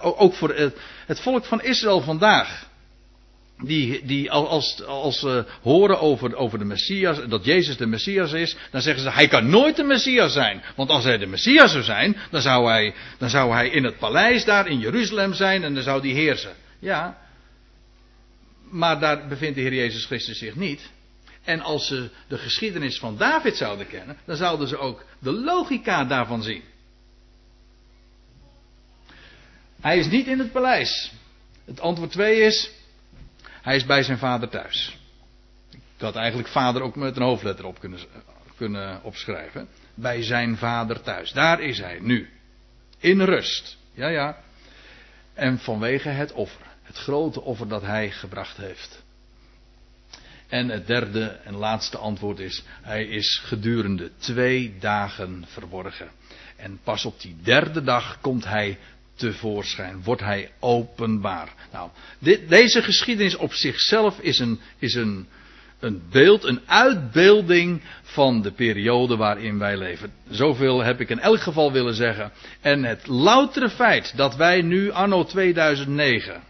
[0.00, 2.68] ook voor het, het volk van Israël vandaag
[3.62, 8.56] die, die als, als ze horen over, over de Messias, dat Jezus de Messias is,
[8.70, 10.62] dan zeggen ze, hij kan nooit de Messias zijn.
[10.76, 13.98] Want als hij de Messias zou zijn, dan zou hij, dan zou hij in het
[13.98, 16.54] paleis daar in Jeruzalem zijn en dan zou hij heersen.
[16.78, 17.18] Ja,
[18.70, 20.90] maar daar bevindt de Heer Jezus Christus zich niet.
[21.44, 26.04] En als ze de geschiedenis van David zouden kennen, dan zouden ze ook de logica
[26.04, 26.62] daarvan zien.
[29.80, 31.12] Hij is niet in het paleis.
[31.64, 32.70] Het antwoord 2 is,
[33.62, 34.98] hij is bij zijn vader thuis.
[35.70, 38.00] Ik had eigenlijk vader ook met een hoofdletter op kunnen,
[38.56, 39.68] kunnen opschrijven.
[39.94, 41.32] Bij zijn vader thuis.
[41.32, 42.28] Daar is hij nu.
[42.98, 43.76] In rust.
[43.92, 44.36] Ja, ja.
[45.34, 46.66] En vanwege het offer.
[46.82, 49.02] Het grote offer dat hij gebracht heeft.
[50.48, 56.10] En het derde en laatste antwoord is: hij is gedurende twee dagen verborgen.
[56.56, 58.78] En pas op die derde dag komt hij
[59.20, 61.54] tevoorschijn, wordt hij openbaar.
[61.72, 65.26] Nou, dit, deze geschiedenis op zichzelf is, een, is een,
[65.80, 70.12] een beeld, een uitbeelding van de periode waarin wij leven.
[70.30, 72.32] Zoveel heb ik in elk geval willen zeggen.
[72.60, 76.42] En het loutere feit dat wij nu, anno 2009,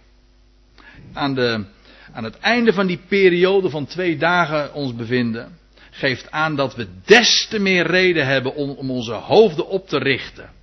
[1.12, 1.64] aan, de,
[2.12, 5.58] aan het einde van die periode van twee dagen ons bevinden,
[5.90, 9.98] geeft aan dat we des te meer reden hebben om, om onze hoofden op te
[9.98, 10.58] richten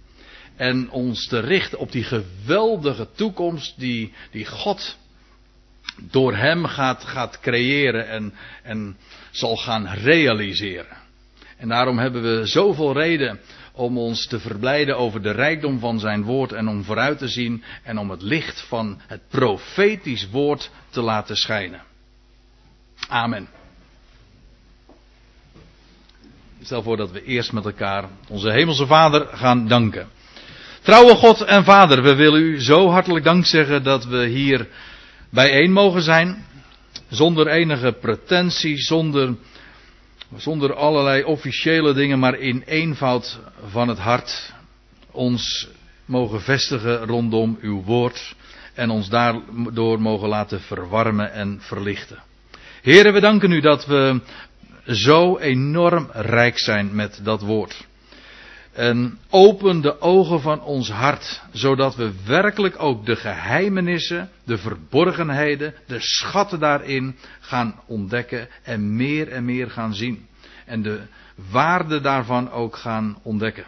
[0.58, 4.98] en ons te richten op die geweldige toekomst die, die God
[6.02, 8.34] door hem gaat, gaat creëren en,
[8.64, 8.98] en
[9.32, 10.98] zal gaan realiseren.
[11.58, 13.40] En daarom hebben we zoveel reden
[13.72, 17.64] om ons te verblijden over de rijkdom van zijn woord en om vooruit te zien
[17.84, 21.82] en om het licht van het profetisch woord te laten schijnen.
[23.08, 23.48] Amen.
[26.62, 30.08] stel voor dat we eerst met elkaar onze hemelse Vader gaan danken.
[30.88, 34.68] Trouwe God en Vader, we willen u zo hartelijk dank zeggen dat we hier
[35.30, 36.46] bijeen mogen zijn.
[37.10, 39.36] Zonder enige pretentie, zonder,
[40.36, 44.54] zonder allerlei officiële dingen, maar in eenvoud van het hart
[45.12, 45.68] ons
[46.06, 48.36] mogen vestigen rondom uw woord
[48.74, 52.24] en ons daardoor mogen laten verwarmen en verlichten.
[52.82, 54.20] Heren, we danken u dat we
[54.86, 57.87] zo enorm rijk zijn met dat woord.
[58.78, 65.74] En open de ogen van ons hart, zodat we werkelijk ook de geheimenissen, de verborgenheden,
[65.88, 70.28] de schatten daarin gaan ontdekken en meer en meer gaan zien.
[70.66, 71.00] En de
[71.52, 73.66] waarde daarvan ook gaan ontdekken.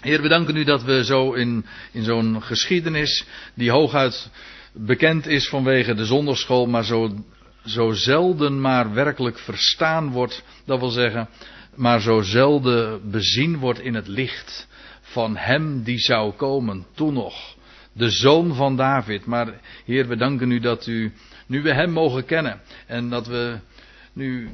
[0.00, 4.30] Heer, we danken u dat we zo in, in zo'n geschiedenis, die hooguit
[4.72, 7.24] bekend is vanwege de zondagschool, maar zo,
[7.64, 11.28] zo zelden maar werkelijk verstaan wordt, dat wil zeggen,
[11.76, 14.68] maar zo zelden bezien wordt in het licht
[15.00, 17.54] van hem die zou komen, toen nog.
[17.92, 19.26] De zoon van David.
[19.26, 21.12] Maar Heer, we danken u dat u,
[21.46, 23.58] nu we hem mogen kennen en dat we
[24.12, 24.50] nu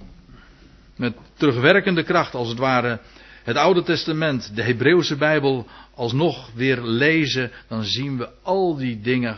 [0.97, 3.01] met terugwerkende kracht, als het ware,
[3.43, 9.37] het Oude Testament, de Hebreeuwse Bijbel, alsnog weer lezen, dan zien we al die dingen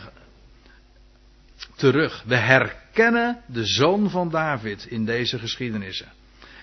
[1.75, 2.23] terug.
[2.25, 6.14] We herkennen de zoon van David in deze geschiedenissen.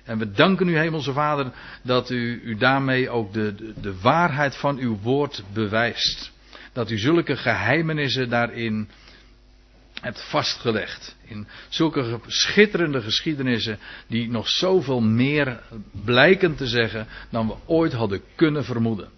[0.04, 4.56] En we danken u, Hemelse Vader, dat u, u daarmee ook de, de, de waarheid
[4.56, 6.32] van uw woord bewijst.
[6.72, 8.88] Dat u zulke geheimenissen daarin
[10.00, 11.16] hebt vastgelegd.
[11.24, 15.60] In zulke schitterende geschiedenissen die nog zoveel meer
[16.04, 19.08] blijken te zeggen dan we ooit hadden kunnen vermoeden.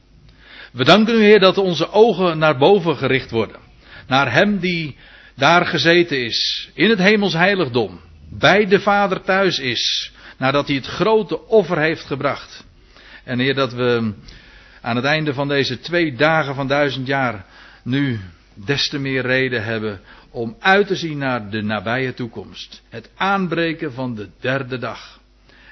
[0.73, 3.61] We danken u Heer dat onze ogen naar boven gericht worden.
[4.07, 4.97] Naar Hem die
[5.35, 10.87] daar gezeten is, in het hemels heiligdom, bij de Vader thuis is, nadat hij het
[10.87, 12.65] grote offer heeft gebracht.
[13.25, 14.13] En Heer dat we
[14.81, 17.47] aan het einde van deze twee dagen van duizend jaar
[17.83, 18.21] nu
[18.55, 22.83] des te meer reden hebben om uit te zien naar de nabije toekomst.
[22.89, 25.21] Het aanbreken van de derde dag.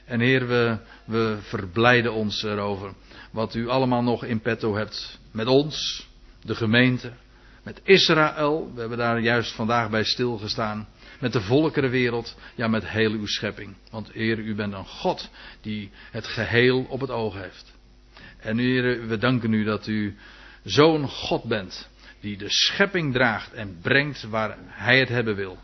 [0.05, 2.93] En Heer, we, we verblijden ons erover
[3.31, 6.07] wat u allemaal nog in petto hebt met ons,
[6.43, 7.13] de gemeente,
[7.63, 8.71] met Israël.
[8.75, 10.89] We hebben daar juist vandaag bij stilgestaan.
[11.21, 13.75] Met de volkerenwereld, ja met heel uw schepping.
[13.91, 17.73] Want Heer, u bent een God die het geheel op het oog heeft.
[18.39, 20.17] En Heer, we danken u dat u
[20.65, 21.89] zo'n God bent
[22.21, 25.59] die de schepping draagt en brengt waar hij het hebben wil.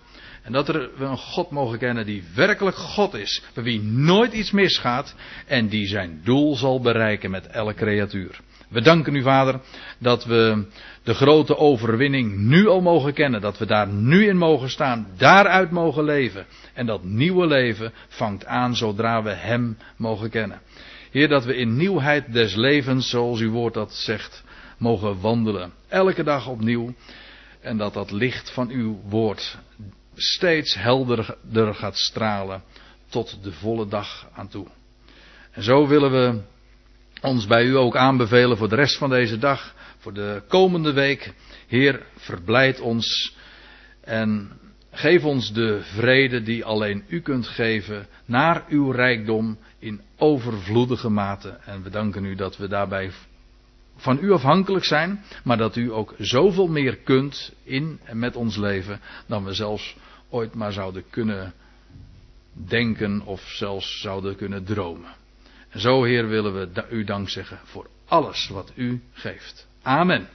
[0.48, 4.50] En dat we een God mogen kennen die werkelijk God is, bij wie nooit iets
[4.50, 5.14] misgaat
[5.46, 8.40] en die zijn doel zal bereiken met elke creatuur.
[8.68, 9.60] We danken u, Vader,
[9.98, 10.66] dat we
[11.02, 15.70] de grote overwinning nu al mogen kennen, dat we daar nu in mogen staan, daaruit
[15.70, 16.46] mogen leven.
[16.74, 20.60] En dat nieuwe leven vangt aan zodra we Hem mogen kennen.
[21.10, 24.44] Heer, dat we in nieuwheid des levens, zoals uw woord dat zegt,
[24.78, 25.72] mogen wandelen.
[25.88, 26.94] Elke dag opnieuw.
[27.60, 29.58] En dat dat licht van uw woord
[30.18, 32.62] steeds helderder gaat stralen
[33.08, 34.66] tot de volle dag aan toe.
[35.50, 36.40] En zo willen we
[37.20, 41.32] ons bij u ook aanbevelen voor de rest van deze dag, voor de komende week.
[41.66, 43.36] Heer, verblijd ons
[44.00, 44.50] en
[44.90, 51.48] geef ons de vrede die alleen u kunt geven naar uw rijkdom in overvloedige mate.
[51.48, 53.10] En we danken u dat we daarbij
[53.96, 58.56] van u afhankelijk zijn, maar dat u ook zoveel meer kunt in en met ons
[58.56, 59.96] leven dan we zelfs
[60.30, 61.54] ooit maar zouden kunnen
[62.52, 65.14] denken of zelfs zouden kunnen dromen.
[65.68, 69.66] En zo, Heer, willen we u dank zeggen voor alles wat u geeft.
[69.82, 70.28] Amen.